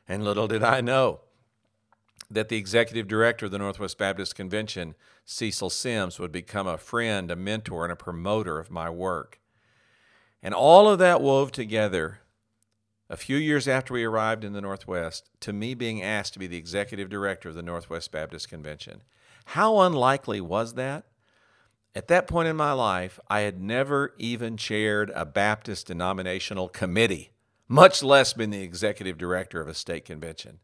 And 0.07 0.23
little 0.23 0.49
did 0.49 0.63
I 0.63 0.83
know 0.83 1.21
that 2.31 2.49
the 2.49 2.57
executive 2.57 3.09
director 3.09 3.47
of 3.47 3.53
the 3.53 3.59
Northwest 3.59 3.97
Baptist 3.97 4.35
Convention, 4.35 4.95
Cecil 5.25 5.71
Sims, 5.71 6.19
would 6.19 6.33
become 6.33 6.67
a 6.67 6.77
friend, 6.77 7.31
a 7.31 7.37
mentor, 7.37 7.85
and 7.85 7.93
a 7.93 7.97
promoter 7.97 8.59
of 8.59 8.71
my 8.71 8.91
work. 8.91 9.41
And 10.45 10.53
all 10.53 10.89
of 10.89 10.99
that 10.99 11.23
wove 11.23 11.53
together 11.53 12.21
a 13.09 13.17
few 13.17 13.39
years 13.39 13.67
after 13.67 13.95
we 13.95 14.05
arrived 14.05 14.45
in 14.45 14.53
the 14.53 14.61
Northwest 14.61 15.31
to 15.41 15.55
me 15.55 15.73
being 15.73 16.03
asked 16.03 16.35
to 16.35 16.39
be 16.39 16.47
the 16.47 16.59
executive 16.59 17.09
director 17.09 17.49
of 17.49 17.55
the 17.55 17.63
Northwest 17.63 18.13
Baptist 18.13 18.51
Convention. 18.51 19.03
How 19.47 19.81
unlikely 19.81 20.43
was 20.43 20.75
that? 20.75 21.07
At 21.95 22.09
that 22.09 22.27
point 22.27 22.49
in 22.49 22.57
my 22.57 22.73
life, 22.73 23.19
I 23.27 23.41
had 23.41 23.59
never 23.59 24.15
even 24.19 24.59
chaired 24.59 25.11
a 25.15 25.25
Baptist 25.25 25.87
denominational 25.87 26.69
committee, 26.69 27.31
much 27.67 28.03
less 28.03 28.35
been 28.35 28.51
the 28.51 28.63
executive 28.63 29.17
director 29.17 29.63
of 29.63 29.69
a 29.69 29.75
state 29.75 30.05
convention. 30.05 30.59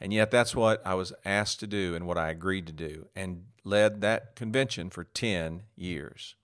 And 0.00 0.12
yet, 0.12 0.32
that's 0.32 0.56
what 0.56 0.84
I 0.84 0.94
was 0.94 1.12
asked 1.24 1.60
to 1.60 1.68
do 1.68 1.94
and 1.94 2.06
what 2.06 2.18
I 2.18 2.30
agreed 2.30 2.66
to 2.66 2.72
do, 2.72 3.06
and 3.14 3.44
led 3.62 4.00
that 4.00 4.34
convention 4.34 4.90
for 4.90 5.04
10 5.04 5.62
years. 5.76 6.34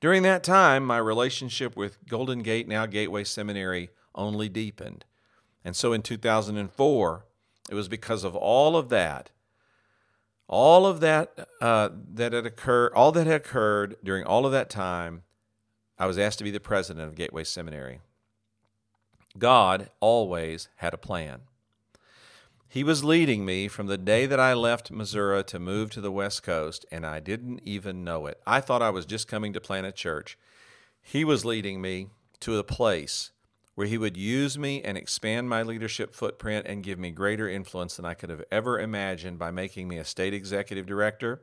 During 0.00 0.22
that 0.22 0.42
time, 0.42 0.84
my 0.84 0.98
relationship 0.98 1.76
with 1.76 1.98
Golden 2.08 2.42
Gate, 2.42 2.66
now 2.66 2.86
Gateway 2.86 3.24
Seminary, 3.24 3.90
only 4.14 4.48
deepened. 4.48 5.04
And 5.64 5.76
so 5.76 5.92
in 5.92 6.02
2004, 6.02 7.24
it 7.68 7.74
was 7.74 7.88
because 7.88 8.24
of 8.24 8.34
all 8.34 8.76
of 8.76 8.88
that 8.88 9.30
all 10.50 10.84
of 10.84 10.98
that 10.98 11.48
uh, 11.60 11.90
that 12.12 12.32
had 12.32 12.44
occurred, 12.44 12.92
all 12.94 13.12
that 13.12 13.26
had 13.28 13.36
occurred 13.36 13.96
during 14.02 14.24
all 14.24 14.44
of 14.44 14.50
that 14.50 14.68
time, 14.68 15.22
I 15.96 16.06
was 16.06 16.18
asked 16.18 16.38
to 16.38 16.44
be 16.44 16.50
the 16.50 16.58
president 16.58 17.06
of 17.06 17.14
Gateway 17.14 17.44
Seminary. 17.44 18.00
God 19.38 19.90
always 20.00 20.68
had 20.76 20.92
a 20.92 20.98
plan. 20.98 21.42
He 22.72 22.84
was 22.84 23.02
leading 23.02 23.44
me 23.44 23.66
from 23.66 23.88
the 23.88 23.98
day 23.98 24.26
that 24.26 24.38
I 24.38 24.54
left 24.54 24.92
Missouri 24.92 25.42
to 25.42 25.58
move 25.58 25.90
to 25.90 26.00
the 26.00 26.12
West 26.12 26.44
Coast, 26.44 26.86
and 26.92 27.04
I 27.04 27.18
didn't 27.18 27.62
even 27.64 28.04
know 28.04 28.26
it. 28.26 28.40
I 28.46 28.60
thought 28.60 28.80
I 28.80 28.90
was 28.90 29.04
just 29.04 29.26
coming 29.26 29.52
to 29.54 29.60
plant 29.60 29.88
a 29.88 29.92
church. 29.92 30.38
He 31.02 31.24
was 31.24 31.44
leading 31.44 31.80
me 31.80 32.10
to 32.38 32.58
a 32.58 32.62
place 32.62 33.32
where 33.74 33.88
He 33.88 33.98
would 33.98 34.16
use 34.16 34.56
me 34.56 34.82
and 34.84 34.96
expand 34.96 35.48
my 35.48 35.64
leadership 35.64 36.14
footprint 36.14 36.64
and 36.68 36.84
give 36.84 36.96
me 36.96 37.10
greater 37.10 37.48
influence 37.48 37.96
than 37.96 38.04
I 38.04 38.14
could 38.14 38.30
have 38.30 38.44
ever 38.52 38.78
imagined 38.78 39.36
by 39.36 39.50
making 39.50 39.88
me 39.88 39.98
a 39.98 40.04
state 40.04 40.32
executive 40.32 40.86
director 40.86 41.42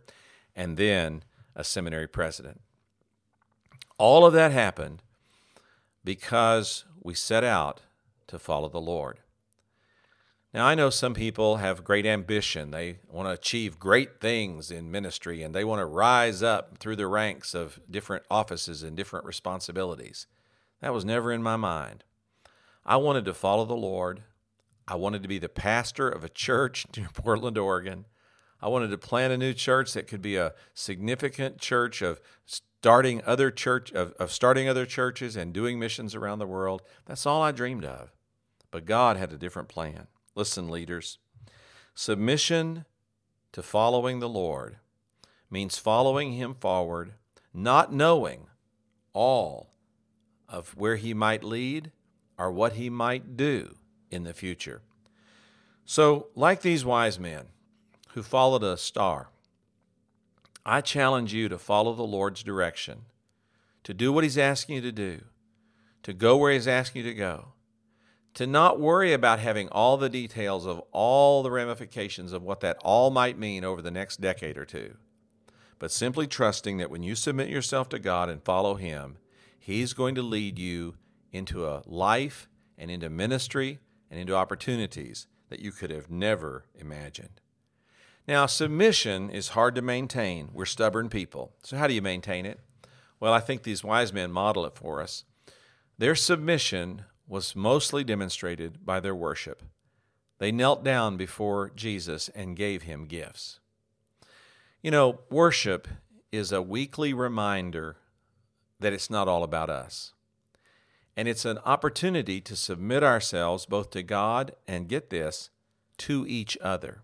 and 0.55 0.77
then 0.77 1.23
a 1.57 1.65
seminary 1.65 2.07
president. 2.07 2.61
All 3.97 4.25
of 4.25 4.31
that 4.31 4.53
happened 4.53 5.03
because 6.05 6.85
we 7.03 7.13
set 7.13 7.43
out 7.43 7.81
to 8.27 8.39
follow 8.39 8.69
the 8.69 8.79
Lord. 8.79 9.19
Now, 10.57 10.65
I 10.65 10.73
know 10.73 10.89
some 10.89 11.13
people 11.13 11.57
have 11.57 11.83
great 11.83 12.07
ambition. 12.07 12.71
They 12.71 12.97
want 13.07 13.27
to 13.27 13.33
achieve 13.33 13.77
great 13.77 14.19
things 14.19 14.71
in 14.71 14.89
ministry 14.89 15.43
and 15.43 15.53
they 15.53 15.63
want 15.63 15.81
to 15.81 15.85
rise 15.85 16.41
up 16.41 16.79
through 16.79 16.95
the 16.95 17.05
ranks 17.05 17.53
of 17.53 17.79
different 17.91 18.23
offices 18.31 18.81
and 18.81 18.97
different 18.97 19.27
responsibilities. 19.27 20.25
That 20.81 20.95
was 20.95 21.05
never 21.05 21.31
in 21.31 21.43
my 21.43 21.57
mind. 21.57 22.03
I 22.87 22.95
wanted 22.95 23.23
to 23.25 23.35
follow 23.35 23.65
the 23.65 23.75
Lord. 23.75 24.23
I 24.87 24.95
wanted 24.95 25.21
to 25.21 25.27
be 25.27 25.37
the 25.37 25.47
pastor 25.47 26.09
of 26.09 26.23
a 26.23 26.29
church 26.29 26.87
near 26.97 27.09
Portland, 27.13 27.59
Oregon. 27.59 28.05
I 28.59 28.67
wanted 28.67 28.89
to 28.89 28.97
plant 28.97 29.33
a 29.33 29.37
new 29.37 29.53
church 29.53 29.93
that 29.93 30.07
could 30.07 30.23
be 30.23 30.37
a 30.37 30.55
significant 30.73 31.59
church 31.59 32.01
of 32.01 32.19
starting 32.47 33.21
other 33.27 33.51
church 33.51 33.91
of, 33.91 34.13
of 34.13 34.31
starting 34.31 34.67
other 34.67 34.87
churches 34.87 35.35
and 35.35 35.53
doing 35.53 35.77
missions 35.77 36.15
around 36.15 36.39
the 36.39 36.47
world. 36.47 36.81
That's 37.05 37.27
all 37.27 37.43
I 37.43 37.51
dreamed 37.51 37.85
of. 37.85 38.11
But 38.71 38.85
God 38.85 39.17
had 39.17 39.31
a 39.31 39.37
different 39.37 39.69
plan. 39.69 40.07
Listen, 40.37 40.69
leaders. 40.69 41.17
Submission 41.95 42.85
to 43.53 43.63
following 43.63 44.19
the 44.19 44.29
Lord 44.29 44.77
means 45.49 45.79
following 45.79 46.33
him 46.33 46.53
forward, 46.53 47.13
not 47.55 47.91
knowing 47.91 48.45
all 49.13 49.71
of 50.47 50.77
where 50.77 50.97
he 50.97 51.11
might 51.15 51.43
lead 51.43 51.91
or 52.37 52.51
what 52.51 52.73
he 52.73 52.87
might 52.87 53.35
do 53.35 53.77
in 54.11 54.25
the 54.25 54.33
future. 54.33 54.83
So, 55.85 56.27
like 56.35 56.61
these 56.61 56.85
wise 56.85 57.17
men 57.17 57.45
who 58.09 58.21
followed 58.21 58.61
a 58.61 58.77
star, 58.77 59.29
I 60.63 60.81
challenge 60.81 61.33
you 61.33 61.49
to 61.49 61.57
follow 61.57 61.95
the 61.95 62.03
Lord's 62.03 62.43
direction, 62.43 63.05
to 63.83 63.91
do 63.91 64.13
what 64.13 64.23
he's 64.23 64.37
asking 64.37 64.75
you 64.75 64.81
to 64.81 64.91
do, 64.91 65.21
to 66.03 66.13
go 66.13 66.37
where 66.37 66.51
he's 66.51 66.67
asking 66.67 67.03
you 67.03 67.11
to 67.11 67.17
go, 67.17 67.53
to 68.37 68.45
not 68.45 68.79
worry 68.79 69.13
about 69.13 69.39
having 69.39 69.67
all 69.69 69.97
the 69.97 70.11
details 70.11 70.67
of 70.67 70.79
all 70.91 71.41
the 71.41 71.49
ramifications 71.49 72.31
of 72.31 72.43
what 72.43 72.59
that 72.59 72.77
all 72.83 73.09
might 73.09 73.35
mean 73.35 73.63
over 73.63 73.81
the 73.81 73.89
next 73.89 74.21
decade 74.21 74.59
or 74.59 74.63
two, 74.63 74.95
but 75.79 75.91
simply 75.91 76.27
trusting 76.27 76.77
that 76.77 76.91
when 76.91 77.01
you 77.01 77.15
submit 77.15 77.49
yourself 77.49 77.89
to 77.89 77.97
God 77.97 78.29
and 78.29 78.43
follow 78.43 78.75
him, 78.75 79.17
he's 79.57 79.93
going 79.93 80.13
to 80.13 80.21
lead 80.21 80.59
you 80.59 80.97
into 81.31 81.65
a 81.65 81.81
life 81.87 82.47
and 82.77 82.91
into 82.91 83.09
ministry 83.09 83.79
and 84.11 84.19
into 84.19 84.35
opportunities 84.35 85.25
that 85.49 85.59
you 85.59 85.71
could 85.71 85.89
have 85.89 86.11
never 86.11 86.65
imagined. 86.75 87.41
Now, 88.27 88.45
submission 88.45 89.31
is 89.31 89.49
hard 89.49 89.73
to 89.73 89.81
maintain. 89.81 90.49
We're 90.53 90.65
stubborn 90.65 91.09
people. 91.09 91.53
So, 91.63 91.75
how 91.75 91.87
do 91.87 91.95
you 91.95 92.03
maintain 92.03 92.45
it? 92.45 92.59
Well, 93.19 93.33
I 93.33 93.39
think 93.39 93.63
these 93.63 93.83
wise 93.83 94.13
men 94.13 94.31
model 94.31 94.63
it 94.67 94.75
for 94.75 95.01
us. 95.01 95.23
Their 95.97 96.13
submission 96.13 97.05
was 97.27 97.55
mostly 97.55 98.03
demonstrated 98.03 98.85
by 98.85 98.99
their 98.99 99.15
worship. 99.15 99.61
They 100.39 100.51
knelt 100.51 100.83
down 100.83 101.17
before 101.17 101.71
Jesus 101.75 102.29
and 102.29 102.55
gave 102.55 102.83
him 102.83 103.05
gifts. 103.05 103.59
You 104.81 104.91
know, 104.91 105.19
worship 105.29 105.87
is 106.31 106.51
a 106.51 106.61
weekly 106.61 107.13
reminder 107.13 107.97
that 108.79 108.93
it's 108.93 109.09
not 109.09 109.27
all 109.27 109.43
about 109.43 109.69
us. 109.69 110.13
And 111.15 111.27
it's 111.27 111.45
an 111.45 111.57
opportunity 111.65 112.39
to 112.41 112.55
submit 112.55 113.03
ourselves 113.03 113.65
both 113.65 113.89
to 113.91 114.03
God 114.03 114.53
and 114.67 114.87
get 114.87 115.09
this, 115.09 115.49
to 115.97 116.25
each 116.27 116.57
other. 116.61 117.01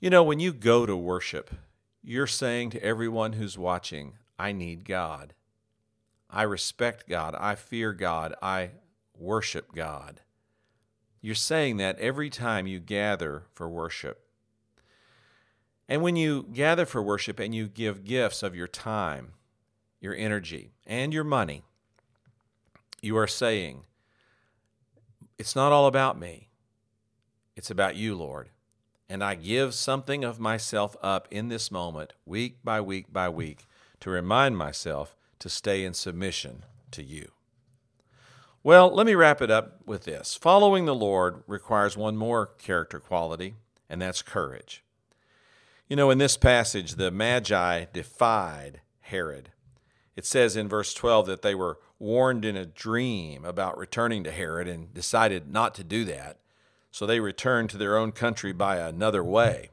You 0.00 0.10
know, 0.10 0.22
when 0.22 0.38
you 0.38 0.52
go 0.52 0.84
to 0.84 0.94
worship, 0.94 1.50
you're 2.02 2.26
saying 2.26 2.70
to 2.70 2.82
everyone 2.84 3.32
who's 3.32 3.56
watching, 3.56 4.14
I 4.38 4.52
need 4.52 4.84
God. 4.84 5.34
I 6.30 6.42
respect 6.42 7.08
God. 7.08 7.34
I 7.38 7.54
fear 7.54 7.92
God. 7.92 8.34
I 8.42 8.70
worship 9.16 9.74
God. 9.74 10.20
You're 11.20 11.34
saying 11.34 11.78
that 11.78 11.98
every 11.98 12.30
time 12.30 12.66
you 12.66 12.78
gather 12.78 13.44
for 13.54 13.68
worship. 13.68 14.24
And 15.88 16.02
when 16.02 16.16
you 16.16 16.46
gather 16.52 16.84
for 16.84 17.02
worship 17.02 17.40
and 17.40 17.54
you 17.54 17.66
give 17.66 18.04
gifts 18.04 18.42
of 18.42 18.54
your 18.54 18.68
time, 18.68 19.32
your 20.00 20.14
energy, 20.14 20.72
and 20.86 21.12
your 21.12 21.24
money, 21.24 21.62
you 23.00 23.16
are 23.16 23.26
saying, 23.26 23.84
It's 25.38 25.56
not 25.56 25.72
all 25.72 25.86
about 25.86 26.18
me, 26.18 26.48
it's 27.56 27.70
about 27.70 27.96
you, 27.96 28.14
Lord. 28.14 28.50
And 29.08 29.24
I 29.24 29.34
give 29.34 29.72
something 29.72 30.22
of 30.22 30.38
myself 30.38 30.94
up 31.02 31.26
in 31.30 31.48
this 31.48 31.70
moment, 31.70 32.12
week 32.26 32.58
by 32.62 32.82
week 32.82 33.10
by 33.10 33.30
week, 33.30 33.66
to 34.00 34.10
remind 34.10 34.58
myself 34.58 35.16
to 35.38 35.48
stay 35.48 35.84
in 35.84 35.94
submission 35.94 36.64
to 36.90 37.02
you. 37.02 37.30
Well, 38.62 38.92
let 38.92 39.06
me 39.06 39.14
wrap 39.14 39.40
it 39.40 39.50
up 39.50 39.80
with 39.86 40.04
this. 40.04 40.34
Following 40.34 40.84
the 40.84 40.94
Lord 40.94 41.42
requires 41.46 41.96
one 41.96 42.16
more 42.16 42.46
character 42.46 42.98
quality, 42.98 43.54
and 43.88 44.02
that's 44.02 44.20
courage. 44.20 44.82
You 45.88 45.96
know, 45.96 46.10
in 46.10 46.18
this 46.18 46.36
passage, 46.36 46.96
the 46.96 47.10
Magi 47.10 47.86
defied 47.92 48.80
Herod. 49.00 49.50
It 50.16 50.26
says 50.26 50.56
in 50.56 50.68
verse 50.68 50.92
12 50.92 51.26
that 51.28 51.42
they 51.42 51.54
were 51.54 51.78
warned 51.98 52.44
in 52.44 52.56
a 52.56 52.66
dream 52.66 53.44
about 53.44 53.78
returning 53.78 54.24
to 54.24 54.32
Herod 54.32 54.68
and 54.68 54.92
decided 54.92 55.50
not 55.50 55.74
to 55.76 55.84
do 55.84 56.04
that. 56.04 56.38
So 56.90 57.06
they 57.06 57.20
returned 57.20 57.70
to 57.70 57.78
their 57.78 57.96
own 57.96 58.12
country 58.12 58.52
by 58.52 58.78
another 58.78 59.22
way. 59.22 59.70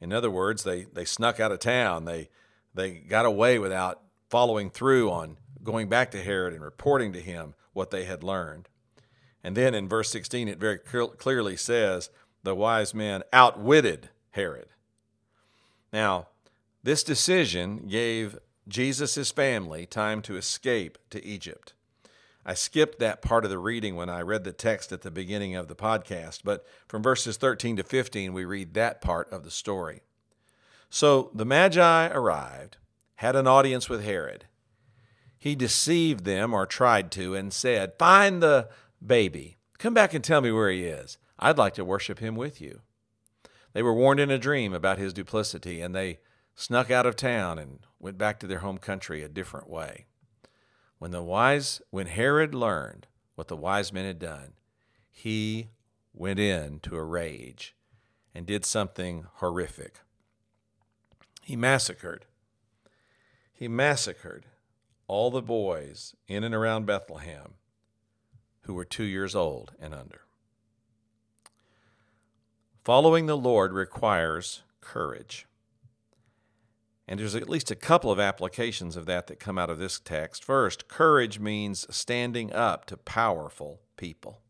In 0.00 0.12
other 0.12 0.30
words, 0.30 0.64
they, 0.64 0.84
they 0.84 1.04
snuck 1.04 1.40
out 1.40 1.52
of 1.52 1.60
town. 1.60 2.04
They, 2.04 2.28
they 2.74 2.94
got 2.94 3.24
away 3.24 3.58
without 3.58 4.02
following 4.28 4.70
through 4.70 5.10
on 5.10 5.36
going 5.62 5.88
back 5.88 6.10
to 6.12 6.22
Herod 6.22 6.54
and 6.54 6.62
reporting 6.62 7.12
to 7.12 7.20
him 7.20 7.54
what 7.72 7.90
they 7.90 8.04
had 8.04 8.22
learned. 8.22 8.68
And 9.42 9.56
then 9.56 9.74
in 9.74 9.88
verse 9.88 10.10
16, 10.10 10.48
it 10.48 10.58
very 10.58 10.78
clearly 10.78 11.56
says 11.56 12.10
the 12.42 12.54
wise 12.54 12.94
men 12.94 13.22
outwitted 13.32 14.08
Herod. 14.30 14.68
Now, 15.92 16.28
this 16.82 17.02
decision 17.02 17.86
gave 17.88 18.38
Jesus' 18.68 19.30
family 19.30 19.86
time 19.86 20.22
to 20.22 20.36
escape 20.36 20.98
to 21.10 21.24
Egypt. 21.24 21.74
I 22.44 22.54
skipped 22.54 23.00
that 23.00 23.22
part 23.22 23.44
of 23.44 23.50
the 23.50 23.58
reading 23.58 23.96
when 23.96 24.08
I 24.08 24.20
read 24.20 24.44
the 24.44 24.52
text 24.52 24.92
at 24.92 25.02
the 25.02 25.10
beginning 25.10 25.56
of 25.56 25.66
the 25.66 25.74
podcast, 25.74 26.42
but 26.44 26.64
from 26.86 27.02
verses 27.02 27.36
13 27.36 27.76
to 27.76 27.82
15, 27.82 28.32
we 28.32 28.44
read 28.44 28.74
that 28.74 29.00
part 29.00 29.30
of 29.32 29.42
the 29.42 29.50
story. 29.50 30.02
So 30.88 31.30
the 31.34 31.44
Magi 31.44 32.08
arrived, 32.08 32.76
had 33.16 33.36
an 33.36 33.46
audience 33.46 33.88
with 33.88 34.04
Herod. 34.04 34.46
He 35.38 35.54
deceived 35.54 36.24
them, 36.24 36.54
or 36.54 36.66
tried 36.66 37.10
to, 37.12 37.34
and 37.34 37.52
said, 37.52 37.98
Find 37.98 38.42
the 38.42 38.68
baby. 39.04 39.58
Come 39.78 39.94
back 39.94 40.14
and 40.14 40.24
tell 40.24 40.40
me 40.40 40.50
where 40.50 40.70
he 40.70 40.84
is. 40.84 41.18
I'd 41.38 41.58
like 41.58 41.74
to 41.74 41.84
worship 41.84 42.18
him 42.18 42.34
with 42.34 42.60
you. 42.60 42.80
They 43.72 43.82
were 43.82 43.94
warned 43.94 44.20
in 44.20 44.30
a 44.30 44.38
dream 44.38 44.72
about 44.72 44.98
his 44.98 45.12
duplicity, 45.12 45.80
and 45.82 45.94
they 45.94 46.20
snuck 46.54 46.90
out 46.90 47.06
of 47.06 47.16
town 47.16 47.58
and 47.58 47.80
went 47.98 48.16
back 48.16 48.40
to 48.40 48.46
their 48.46 48.60
home 48.60 48.78
country 48.78 49.22
a 49.22 49.28
different 49.28 49.68
way. 49.68 50.06
When 50.98 51.10
the 51.10 51.22
wise 51.22 51.82
when 51.90 52.06
Herod 52.06 52.54
learned 52.54 53.06
what 53.34 53.48
the 53.48 53.56
wise 53.56 53.92
men 53.92 54.06
had 54.06 54.18
done, 54.18 54.54
he 55.10 55.68
went 56.14 56.38
into 56.38 56.96
a 56.96 57.04
rage 57.04 57.76
and 58.34 58.46
did 58.46 58.64
something 58.64 59.26
horrific. 59.34 60.00
He 61.42 61.54
massacred. 61.54 62.24
He 63.58 63.68
massacred 63.68 64.46
all 65.08 65.30
the 65.30 65.40
boys 65.40 66.14
in 66.28 66.44
and 66.44 66.54
around 66.54 66.84
Bethlehem 66.84 67.54
who 68.62 68.74
were 68.74 68.84
2 68.84 69.02
years 69.02 69.34
old 69.34 69.72
and 69.80 69.94
under. 69.94 70.20
Following 72.84 73.24
the 73.26 73.36
Lord 73.36 73.72
requires 73.72 74.62
courage. 74.80 75.46
And 77.08 77.18
there's 77.18 77.34
at 77.34 77.48
least 77.48 77.70
a 77.70 77.76
couple 77.76 78.10
of 78.10 78.20
applications 78.20 78.94
of 78.94 79.06
that 79.06 79.28
that 79.28 79.40
come 79.40 79.56
out 79.56 79.70
of 79.70 79.78
this 79.78 79.98
text. 80.00 80.44
First, 80.44 80.86
courage 80.86 81.38
means 81.38 81.86
standing 81.94 82.52
up 82.52 82.84
to 82.86 82.96
powerful 82.96 83.80
people. 83.96 84.40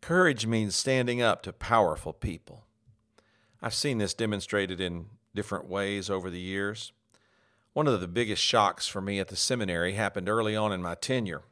Courage 0.00 0.46
means 0.46 0.76
standing 0.76 1.22
up 1.22 1.42
to 1.44 1.52
powerful 1.52 2.12
people. 2.12 2.66
I've 3.62 3.74
seen 3.74 3.98
this 3.98 4.12
demonstrated 4.12 4.80
in 4.80 5.06
different 5.34 5.66
ways 5.66 6.10
over 6.10 6.28
the 6.28 6.40
years. 6.40 6.92
One 7.74 7.88
of 7.88 8.00
the 8.00 8.08
biggest 8.08 8.40
shocks 8.40 8.86
for 8.86 9.00
me 9.00 9.18
at 9.18 9.28
the 9.28 9.36
seminary 9.36 9.94
happened 9.94 10.28
early 10.28 10.54
on 10.54 10.72
in 10.72 10.80
my 10.80 10.94
tenure. 10.94 11.42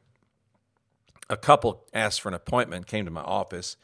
A 1.29 1.35
couple 1.35 1.83
asked 1.93 2.21
for 2.21 2.29
an 2.29 2.33
appointment, 2.33 2.87
came 2.87 3.03
to 3.03 3.11
my 3.11 3.21
office. 3.21 3.75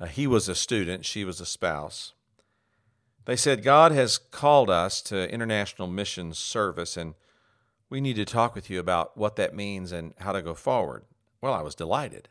Uh, 0.00 0.06
he 0.06 0.26
was 0.26 0.48
a 0.48 0.54
student, 0.54 1.04
she 1.04 1.24
was 1.24 1.40
a 1.40 1.46
spouse. 1.46 2.14
They 3.26 3.36
said, 3.36 3.62
God 3.62 3.92
has 3.92 4.16
called 4.16 4.70
us 4.70 5.02
to 5.02 5.30
international 5.30 5.88
missions 5.88 6.38
service, 6.38 6.96
and 6.96 7.12
we 7.90 8.00
need 8.00 8.16
to 8.16 8.24
talk 8.24 8.54
with 8.54 8.70
you 8.70 8.80
about 8.80 9.18
what 9.18 9.36
that 9.36 9.54
means 9.54 9.92
and 9.92 10.14
how 10.20 10.32
to 10.32 10.40
go 10.40 10.54
forward. 10.54 11.04
Well, 11.42 11.52
I 11.52 11.60
was 11.60 11.74
delighted, 11.74 12.30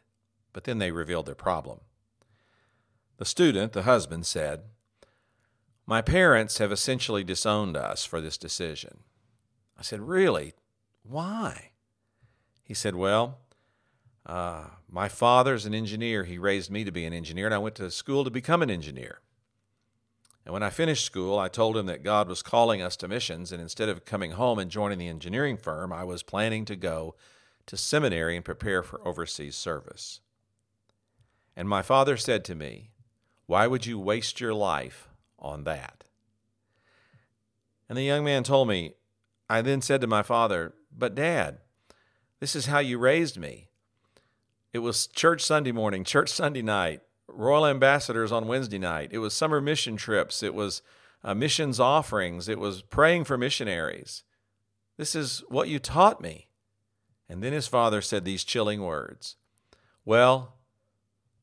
but 0.52 0.64
then 0.64 0.80
they 0.80 0.92
revealed 0.92 1.28
their 1.28 1.36
problem. 1.36 1.82
The 3.18 3.26
student, 3.26 3.74
the 3.74 3.84
husband, 3.84 4.26
said, 4.26 4.64
My 5.86 6.02
parents 6.02 6.58
have 6.58 6.72
essentially 6.72 7.24
disowned 7.24 7.78
us 7.78 8.04
for 8.04 8.20
this 8.20 8.38
decision. 8.38 9.02
I 9.78 9.82
said, 9.82 10.02
Really? 10.02 10.54
Why? 11.04 11.72
He 12.64 12.74
said, 12.74 12.96
Well, 12.96 13.40
uh, 14.26 14.66
my 14.90 15.08
father's 15.08 15.66
an 15.66 15.74
engineer. 15.74 16.24
He 16.24 16.38
raised 16.38 16.70
me 16.70 16.84
to 16.84 16.92
be 16.92 17.06
an 17.06 17.14
engineer, 17.14 17.46
and 17.46 17.56
I 17.56 17.60
went 17.60 17.76
to 17.76 17.90
school 17.92 18.24
to 18.24 18.30
become 18.30 18.62
an 18.62 18.70
engineer. 18.70 19.22
And 20.46 20.54
when 20.54 20.64
I 20.64 20.70
finished 20.70 21.06
school, 21.06 21.38
I 21.38 21.50
told 21.50 21.76
him 21.76 21.88
that 21.88 22.04
God 22.04 22.30
was 22.30 22.42
calling 22.42 22.82
us 22.82 22.96
to 22.98 23.08
missions, 23.08 23.52
and 23.52 23.62
instead 23.62 23.90
of 23.90 24.06
coming 24.06 24.32
home 24.32 24.60
and 24.60 24.72
joining 24.72 24.98
the 24.98 25.10
engineering 25.10 25.58
firm, 25.58 25.92
I 25.92 26.04
was 26.04 26.24
planning 26.24 26.66
to 26.66 26.76
go 26.76 27.16
to 27.66 27.78
seminary 27.78 28.36
and 28.36 28.46
prepare 28.46 28.82
for 28.82 29.06
overseas 29.06 29.56
service. 29.56 30.22
And 31.56 31.68
my 31.68 31.82
father 31.82 32.16
said 32.16 32.46
to 32.46 32.56
me, 32.56 32.92
Why 33.46 33.68
would 33.68 33.86
you 33.86 34.00
waste 34.00 34.40
your 34.40 34.54
life 34.54 35.10
on 35.38 35.64
that? 35.66 36.06
And 37.90 37.98
the 37.98 38.04
young 38.04 38.24
man 38.24 38.44
told 38.44 38.68
me, 38.68 38.94
I 39.50 39.62
then 39.62 39.82
said 39.82 40.02
to 40.02 40.08
my 40.08 40.24
father, 40.24 40.74
But 40.96 41.16
dad, 41.16 41.60
this 42.40 42.56
is 42.56 42.68
how 42.68 42.80
you 42.80 42.98
raised 42.98 43.38
me. 43.38 43.70
It 44.74 44.80
was 44.80 45.08
church 45.08 45.44
Sunday 45.44 45.72
morning, 45.72 46.04
church 46.06 46.30
Sunday 46.30 46.62
night, 46.62 47.02
royal 47.28 47.66
ambassadors 47.66 48.32
on 48.32 48.48
Wednesday 48.48 48.80
night. 48.80 49.10
It 49.12 49.20
was 49.20 49.34
summer 49.34 49.62
mission 49.62 49.98
trips. 49.98 50.44
It 50.44 50.54
was 50.54 50.82
uh, 51.24 51.34
missions 51.34 51.80
offerings. 51.80 52.48
It 52.48 52.60
was 52.60 52.82
praying 52.82 53.26
for 53.26 53.38
missionaries. 53.38 54.24
This 54.98 55.16
is 55.16 55.44
what 55.50 55.70
you 55.70 55.80
taught 55.80 56.22
me. 56.22 56.48
And 57.30 57.44
then 57.44 57.54
his 57.54 57.68
father 57.68 58.02
said 58.02 58.24
these 58.24 58.44
chilling 58.44 58.82
words 58.82 59.36
Well, 60.06 60.54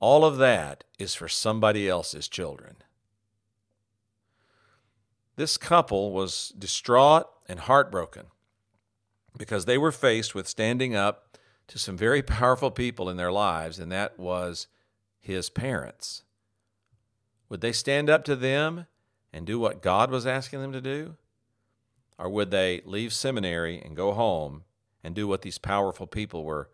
all 0.00 0.24
of 0.24 0.38
that 0.38 0.84
is 0.98 1.14
for 1.14 1.28
somebody 1.28 1.88
else's 1.88 2.28
children. 2.28 2.76
This 5.36 5.56
couple 5.56 6.12
was 6.12 6.52
distraught 6.58 7.26
and 7.48 7.60
heartbroken 7.60 8.26
because 9.36 9.64
they 9.64 9.78
were 9.78 9.92
faced 9.92 10.34
with 10.34 10.48
standing 10.48 10.94
up 10.94 11.38
to 11.68 11.78
some 11.78 11.96
very 11.96 12.22
powerful 12.22 12.70
people 12.70 13.08
in 13.08 13.16
their 13.16 13.32
lives, 13.32 13.78
and 13.78 13.90
that 13.90 14.18
was 14.18 14.66
his 15.20 15.50
parents? 15.50 16.22
Would 17.48 17.60
they 17.60 17.72
stand 17.72 18.10
up 18.10 18.24
to 18.24 18.36
them 18.36 18.86
and 19.32 19.46
do 19.46 19.58
what 19.58 19.82
God 19.82 20.10
was 20.10 20.26
asking 20.26 20.60
them 20.60 20.72
to 20.72 20.80
do? 20.80 21.16
Or 22.18 22.28
would 22.28 22.50
they 22.50 22.82
leave 22.84 23.12
seminary 23.12 23.80
and 23.80 23.96
go 23.96 24.12
home 24.12 24.64
and 25.02 25.14
do 25.14 25.26
what 25.26 25.42
these 25.42 25.58
powerful 25.58 26.06
people 26.06 26.44
were 26.44 26.70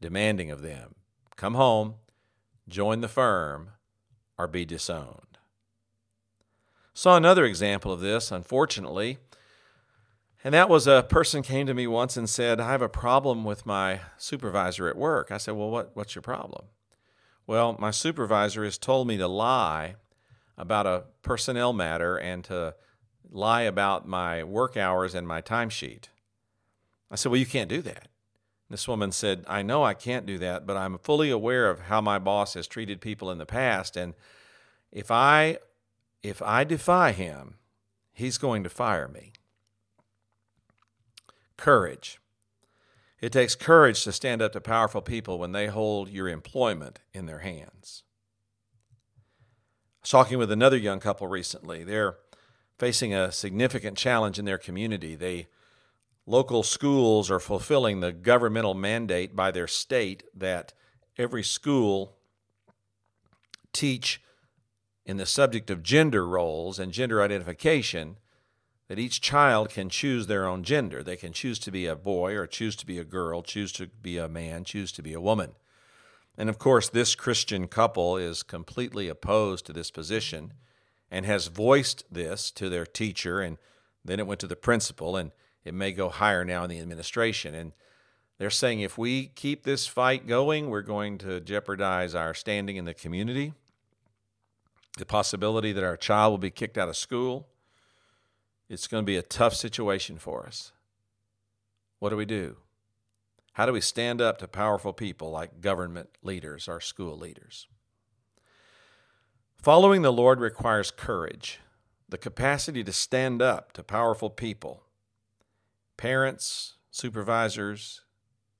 demanding 0.00 0.50
of 0.50 0.62
them? 0.62 0.94
Come 1.36 1.54
home, 1.54 1.96
join 2.68 3.00
the 3.00 3.08
firm, 3.08 3.70
or 4.38 4.46
be 4.46 4.64
disowned. 4.64 5.33
Saw 6.96 7.16
another 7.16 7.44
example 7.44 7.92
of 7.92 7.98
this, 7.98 8.30
unfortunately, 8.30 9.18
and 10.44 10.54
that 10.54 10.68
was 10.68 10.86
a 10.86 11.04
person 11.08 11.42
came 11.42 11.66
to 11.66 11.74
me 11.74 11.88
once 11.88 12.16
and 12.16 12.30
said, 12.30 12.60
I 12.60 12.70
have 12.70 12.82
a 12.82 12.88
problem 12.88 13.42
with 13.42 13.66
my 13.66 14.00
supervisor 14.16 14.88
at 14.88 14.96
work. 14.96 15.32
I 15.32 15.38
said, 15.38 15.54
Well, 15.54 15.70
what, 15.70 15.90
what's 15.94 16.14
your 16.14 16.22
problem? 16.22 16.66
Well, 17.48 17.76
my 17.80 17.90
supervisor 17.90 18.62
has 18.62 18.78
told 18.78 19.08
me 19.08 19.16
to 19.16 19.26
lie 19.26 19.96
about 20.56 20.86
a 20.86 21.04
personnel 21.22 21.72
matter 21.72 22.16
and 22.16 22.44
to 22.44 22.76
lie 23.28 23.62
about 23.62 24.06
my 24.06 24.44
work 24.44 24.76
hours 24.76 25.16
and 25.16 25.26
my 25.26 25.42
timesheet. 25.42 26.04
I 27.10 27.16
said, 27.16 27.32
Well, 27.32 27.40
you 27.40 27.46
can't 27.46 27.70
do 27.70 27.82
that. 27.82 28.06
This 28.70 28.86
woman 28.86 29.10
said, 29.10 29.44
I 29.48 29.62
know 29.62 29.82
I 29.82 29.94
can't 29.94 30.26
do 30.26 30.38
that, 30.38 30.64
but 30.64 30.76
I'm 30.76 30.98
fully 30.98 31.30
aware 31.30 31.70
of 31.70 31.80
how 31.80 32.00
my 32.00 32.20
boss 32.20 32.54
has 32.54 32.68
treated 32.68 33.00
people 33.00 33.32
in 33.32 33.38
the 33.38 33.46
past. 33.46 33.96
And 33.96 34.14
if 34.92 35.10
I 35.10 35.58
if 36.24 36.40
I 36.40 36.64
defy 36.64 37.12
him, 37.12 37.58
he's 38.12 38.38
going 38.38 38.64
to 38.64 38.70
fire 38.70 39.06
me. 39.06 39.34
Courage. 41.58 42.18
It 43.20 43.30
takes 43.30 43.54
courage 43.54 44.02
to 44.04 44.12
stand 44.12 44.40
up 44.40 44.52
to 44.52 44.60
powerful 44.60 45.02
people 45.02 45.38
when 45.38 45.52
they 45.52 45.66
hold 45.66 46.08
your 46.08 46.28
employment 46.28 47.00
in 47.12 47.26
their 47.26 47.40
hands. 47.40 48.02
I 49.98 50.00
was 50.02 50.10
talking 50.10 50.38
with 50.38 50.50
another 50.50 50.78
young 50.78 50.98
couple 50.98 51.28
recently. 51.28 51.84
They're 51.84 52.16
facing 52.78 53.14
a 53.14 53.30
significant 53.30 53.98
challenge 53.98 54.38
in 54.38 54.46
their 54.46 54.58
community. 54.58 55.16
They 55.16 55.48
local 56.26 56.62
schools 56.62 57.30
are 57.30 57.40
fulfilling 57.40 58.00
the 58.00 58.12
governmental 58.12 58.74
mandate 58.74 59.36
by 59.36 59.50
their 59.50 59.66
state 59.66 60.22
that 60.34 60.72
every 61.18 61.42
school 61.42 62.16
teach 63.74 64.22
in 65.06 65.16
the 65.16 65.26
subject 65.26 65.70
of 65.70 65.82
gender 65.82 66.26
roles 66.26 66.78
and 66.78 66.92
gender 66.92 67.22
identification 67.22 68.16
that 68.88 68.98
each 68.98 69.20
child 69.20 69.70
can 69.70 69.88
choose 69.88 70.26
their 70.26 70.46
own 70.46 70.62
gender. 70.62 71.02
They 71.02 71.16
can 71.16 71.32
choose 71.32 71.58
to 71.60 71.70
be 71.70 71.86
a 71.86 71.96
boy 71.96 72.34
or 72.36 72.46
choose 72.46 72.76
to 72.76 72.86
be 72.86 72.98
a 72.98 73.04
girl, 73.04 73.42
choose 73.42 73.72
to 73.72 73.86
be 73.86 74.18
a 74.18 74.28
man, 74.28 74.64
choose 74.64 74.92
to 74.92 75.02
be 75.02 75.14
a 75.14 75.20
woman. 75.20 75.52
And 76.36 76.50
of 76.50 76.58
course, 76.58 76.88
this 76.88 77.14
Christian 77.14 77.68
couple 77.68 78.16
is 78.16 78.42
completely 78.42 79.08
opposed 79.08 79.66
to 79.66 79.72
this 79.72 79.90
position 79.90 80.52
and 81.10 81.24
has 81.24 81.46
voiced 81.46 82.04
this 82.10 82.50
to 82.52 82.68
their 82.68 82.84
teacher, 82.84 83.40
and 83.40 83.56
then 84.04 84.18
it 84.18 84.26
went 84.26 84.40
to 84.40 84.46
the 84.46 84.56
principal, 84.56 85.16
and 85.16 85.30
it 85.64 85.72
may 85.72 85.92
go 85.92 86.08
higher 86.08 86.44
now 86.44 86.64
in 86.64 86.70
the 86.70 86.80
administration. 86.80 87.54
And 87.54 87.72
they're 88.38 88.50
saying 88.50 88.80
if 88.80 88.98
we 88.98 89.28
keep 89.28 89.62
this 89.62 89.86
fight 89.86 90.26
going, 90.26 90.68
we're 90.68 90.82
going 90.82 91.18
to 91.18 91.40
jeopardize 91.40 92.14
our 92.14 92.34
standing 92.34 92.76
in 92.76 92.84
the 92.84 92.94
community, 92.94 93.54
the 94.98 95.06
possibility 95.06 95.72
that 95.72 95.84
our 95.84 95.96
child 95.96 96.32
will 96.32 96.38
be 96.38 96.50
kicked 96.50 96.78
out 96.78 96.88
of 96.88 96.96
school 96.96 97.48
it's 98.68 98.86
going 98.86 99.02
to 99.02 99.06
be 99.06 99.16
a 99.16 99.22
tough 99.22 99.54
situation 99.54 100.18
for 100.18 100.46
us. 100.46 100.72
What 101.98 102.10
do 102.10 102.16
we 102.16 102.24
do? 102.24 102.56
How 103.52 103.66
do 103.66 103.72
we 103.72 103.80
stand 103.80 104.20
up 104.20 104.38
to 104.38 104.48
powerful 104.48 104.92
people 104.92 105.30
like 105.30 105.60
government 105.60 106.08
leaders 106.22 106.66
or 106.66 106.80
school 106.80 107.16
leaders? 107.16 107.68
Following 109.56 110.02
the 110.02 110.12
Lord 110.12 110.40
requires 110.40 110.90
courage, 110.90 111.60
the 112.08 112.18
capacity 112.18 112.82
to 112.84 112.92
stand 112.92 113.40
up 113.40 113.72
to 113.74 113.82
powerful 113.82 114.28
people, 114.28 114.82
parents, 115.96 116.74
supervisors, 116.90 118.02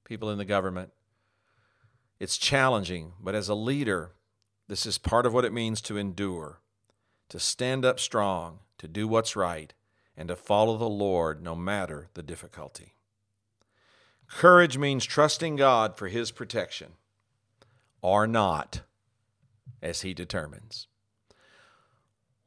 people 0.04 0.30
in 0.30 0.38
the 0.38 0.44
government. 0.44 0.90
It's 2.20 2.38
challenging, 2.38 3.12
but 3.20 3.34
as 3.34 3.48
a 3.48 3.54
leader, 3.54 4.12
this 4.68 4.86
is 4.86 4.98
part 4.98 5.26
of 5.26 5.34
what 5.34 5.44
it 5.44 5.52
means 5.52 5.80
to 5.82 5.96
endure, 5.96 6.60
to 7.28 7.38
stand 7.38 7.84
up 7.84 8.00
strong, 8.00 8.60
to 8.78 8.88
do 8.88 9.06
what's 9.06 9.36
right, 9.36 9.74
and 10.16 10.28
to 10.28 10.36
follow 10.36 10.76
the 10.76 10.88
Lord 10.88 11.42
no 11.42 11.54
matter 11.54 12.08
the 12.14 12.22
difficulty. 12.22 12.94
Courage 14.28 14.78
means 14.78 15.04
trusting 15.04 15.56
God 15.56 15.96
for 15.96 16.08
His 16.08 16.30
protection 16.30 16.92
or 18.00 18.26
not, 18.26 18.82
as 19.82 20.02
He 20.02 20.14
determines. 20.14 20.88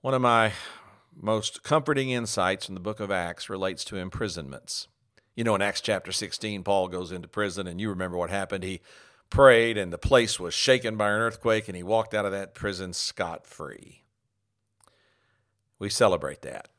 One 0.02 0.14
of 0.14 0.22
my 0.22 0.54
most 1.16 1.64
comforting 1.64 2.12
insights 2.12 2.66
from 2.66 2.76
the 2.76 2.82
book 2.82 3.00
of 3.00 3.12
Acts 3.12 3.50
relates 3.50 3.84
to 3.86 3.98
imprisonments. 3.98 4.88
You 5.36 5.44
know, 5.44 5.56
in 5.56 5.62
Acts 5.62 5.82
chapter 5.82 6.12
16, 6.12 6.64
Paul 6.64 6.88
goes 6.88 7.12
into 7.12 7.28
prison, 7.28 7.68
and 7.68 7.80
you 7.80 7.90
remember 7.90 8.18
what 8.18 8.30
happened. 8.30 8.64
He 8.64 8.82
prayed, 9.30 9.78
and 9.78 9.92
the 9.92 9.98
place 9.98 10.40
was 10.40 10.54
shaken 10.54 10.98
by 10.98 11.10
an 11.10 11.20
earthquake, 11.20 11.68
and 11.68 11.76
he 11.76 11.84
walked 11.84 12.14
out 12.14 12.26
of 12.26 12.32
that 12.32 12.54
prison 12.54 12.94
scot 12.94 13.46
free. 13.46 14.04
We 15.80 15.90
celebrate 15.90 16.42
that. 16.42 16.70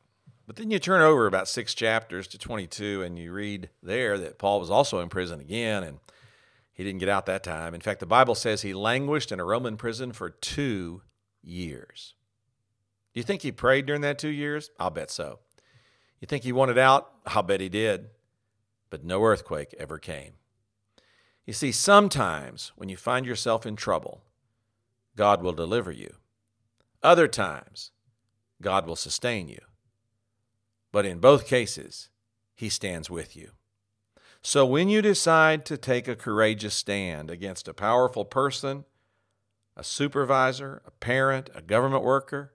But 0.46 0.56
then 0.56 0.70
you 0.70 0.78
turn 0.78 1.02
over 1.02 1.26
about 1.26 1.46
six 1.46 1.74
chapters 1.74 2.26
to 2.28 2.38
22, 2.38 3.02
and 3.02 3.18
you 3.18 3.32
read 3.32 3.68
there 3.82 4.16
that 4.18 4.38
Paul 4.38 4.60
was 4.60 4.70
also 4.70 5.00
in 5.00 5.10
prison 5.10 5.40
again, 5.40 5.84
and 5.84 5.98
he 6.72 6.84
didn't 6.84 7.00
get 7.00 7.08
out 7.08 7.26
that 7.26 7.44
time. 7.44 7.74
In 7.74 7.80
fact, 7.80 8.00
the 8.00 8.06
Bible 8.06 8.34
says 8.34 8.62
he 8.62 8.72
languished 8.72 9.30
in 9.30 9.40
a 9.40 9.44
Roman 9.44 9.76
prison 9.76 10.12
for 10.12 10.30
two 10.30 11.02
years. 11.42 12.14
Do 13.12 13.20
you 13.20 13.24
think 13.24 13.42
he 13.42 13.52
prayed 13.52 13.86
during 13.86 14.02
that 14.02 14.18
two 14.18 14.28
years? 14.28 14.70
I'll 14.78 14.90
bet 14.90 15.10
so. 15.10 15.40
You 16.20 16.26
think 16.26 16.44
he 16.44 16.52
wanted 16.52 16.78
out? 16.78 17.10
I'll 17.26 17.42
bet 17.42 17.60
he 17.60 17.68
did. 17.68 18.10
But 18.90 19.04
no 19.04 19.22
earthquake 19.22 19.74
ever 19.78 19.98
came. 19.98 20.34
You 21.48 21.54
see, 21.54 21.72
sometimes 21.72 22.72
when 22.76 22.90
you 22.90 22.98
find 22.98 23.24
yourself 23.24 23.64
in 23.64 23.74
trouble, 23.74 24.20
God 25.16 25.42
will 25.42 25.54
deliver 25.54 25.90
you. 25.90 26.16
Other 27.02 27.26
times, 27.26 27.90
God 28.60 28.86
will 28.86 28.96
sustain 28.96 29.48
you. 29.48 29.60
But 30.92 31.06
in 31.06 31.20
both 31.20 31.46
cases, 31.46 32.10
He 32.54 32.68
stands 32.68 33.08
with 33.08 33.34
you. 33.34 33.52
So 34.42 34.66
when 34.66 34.90
you 34.90 35.00
decide 35.00 35.64
to 35.64 35.78
take 35.78 36.06
a 36.06 36.14
courageous 36.14 36.74
stand 36.74 37.30
against 37.30 37.66
a 37.66 37.72
powerful 37.72 38.26
person, 38.26 38.84
a 39.74 39.82
supervisor, 39.82 40.82
a 40.84 40.90
parent, 40.90 41.48
a 41.54 41.62
government 41.62 42.04
worker, 42.04 42.52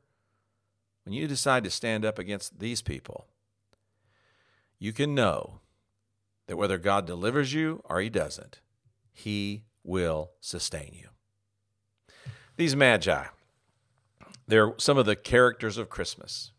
when 1.03 1.13
you 1.13 1.27
decide 1.27 1.63
to 1.63 1.71
stand 1.71 2.05
up 2.05 2.19
against 2.19 2.59
these 2.59 2.83
people, 2.83 3.25
you 4.77 4.93
can 4.93 5.15
know 5.15 5.61
that 6.45 6.57
whether 6.57 6.77
God 6.77 7.07
delivers 7.07 7.55
you 7.55 7.81
or 7.85 7.99
He 7.99 8.11
doesn't, 8.11 8.59
he 9.13 9.63
will 9.83 10.31
sustain 10.41 10.91
you. 10.93 11.07
These 12.57 12.75
magi, 12.75 13.25
they're 14.47 14.73
some 14.77 14.97
of 14.97 15.05
the 15.05 15.15
characters 15.15 15.77
of 15.77 15.89
Christmas. 15.89 16.51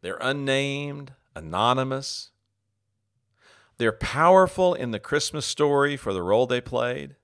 They're 0.00 0.18
unnamed, 0.20 1.12
anonymous. 1.34 2.30
They're 3.78 3.92
powerful 3.92 4.72
in 4.72 4.90
the 4.90 4.98
Christmas 4.98 5.44
story 5.44 5.96
for 5.96 6.12
the 6.12 6.22
role 6.22 6.46
they 6.46 6.60
played, 6.60 7.16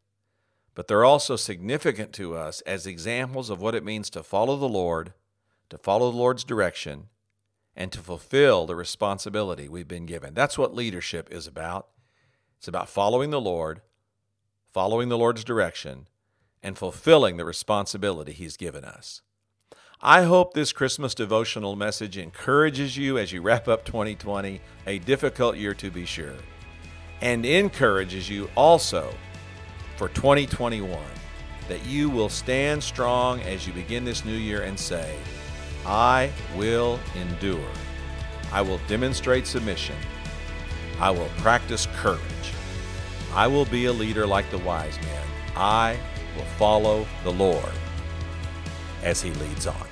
but 0.74 0.86
they're 0.86 1.04
also 1.04 1.36
significant 1.36 2.12
to 2.14 2.36
us 2.36 2.60
as 2.62 2.86
examples 2.86 3.48
of 3.50 3.60
what 3.60 3.74
it 3.74 3.84
means 3.84 4.10
to 4.10 4.22
follow 4.22 4.56
the 4.56 4.68
Lord, 4.68 5.14
to 5.70 5.78
follow 5.78 6.10
the 6.10 6.16
Lord's 6.16 6.44
direction, 6.44 7.08
and 7.74 7.90
to 7.92 8.00
fulfill 8.00 8.66
the 8.66 8.76
responsibility 8.76 9.68
we've 9.68 9.88
been 9.88 10.06
given. 10.06 10.34
That's 10.34 10.58
what 10.58 10.74
leadership 10.74 11.32
is 11.32 11.46
about. 11.46 11.88
It's 12.58 12.68
about 12.68 12.88
following 12.88 13.30
the 13.30 13.40
Lord, 13.40 13.80
following 14.72 15.10
the 15.10 15.18
Lord's 15.18 15.44
direction, 15.44 16.08
and 16.62 16.78
fulfilling 16.78 17.36
the 17.36 17.44
responsibility 17.44 18.32
He's 18.32 18.56
given 18.56 18.84
us. 18.84 19.20
I 20.00 20.22
hope 20.22 20.54
this 20.54 20.72
Christmas 20.72 21.14
devotional 21.14 21.76
message 21.76 22.16
encourages 22.16 22.96
you 22.96 23.18
as 23.18 23.32
you 23.32 23.42
wrap 23.42 23.68
up 23.68 23.84
2020, 23.84 24.60
a 24.86 24.98
difficult 25.00 25.56
year 25.56 25.74
to 25.74 25.90
be 25.90 26.06
sure, 26.06 26.34
and 27.20 27.44
encourages 27.44 28.28
you 28.30 28.48
also 28.56 29.12
for 29.96 30.08
2021 30.08 30.98
that 31.68 31.84
you 31.86 32.10
will 32.10 32.28
stand 32.28 32.82
strong 32.82 33.40
as 33.42 33.66
you 33.66 33.72
begin 33.72 34.04
this 34.04 34.24
new 34.24 34.32
year 34.32 34.62
and 34.62 34.78
say, 34.78 35.16
I 35.86 36.32
will 36.56 36.98
endure. 37.14 37.70
I 38.50 38.62
will 38.62 38.80
demonstrate 38.88 39.46
submission. 39.46 39.96
I 40.98 41.10
will 41.10 41.28
practice 41.38 41.86
courage. 41.96 42.20
I 43.34 43.46
will 43.46 43.64
be 43.64 43.86
a 43.86 43.92
leader 43.92 44.26
like 44.26 44.50
the 44.50 44.58
wise 44.58 44.96
men. 45.00 45.26
I 45.56 45.98
will 46.36 46.44
follow 46.58 47.06
the 47.24 47.32
Lord 47.32 47.72
as 49.02 49.22
he 49.22 49.30
leads 49.32 49.66
on. 49.66 49.91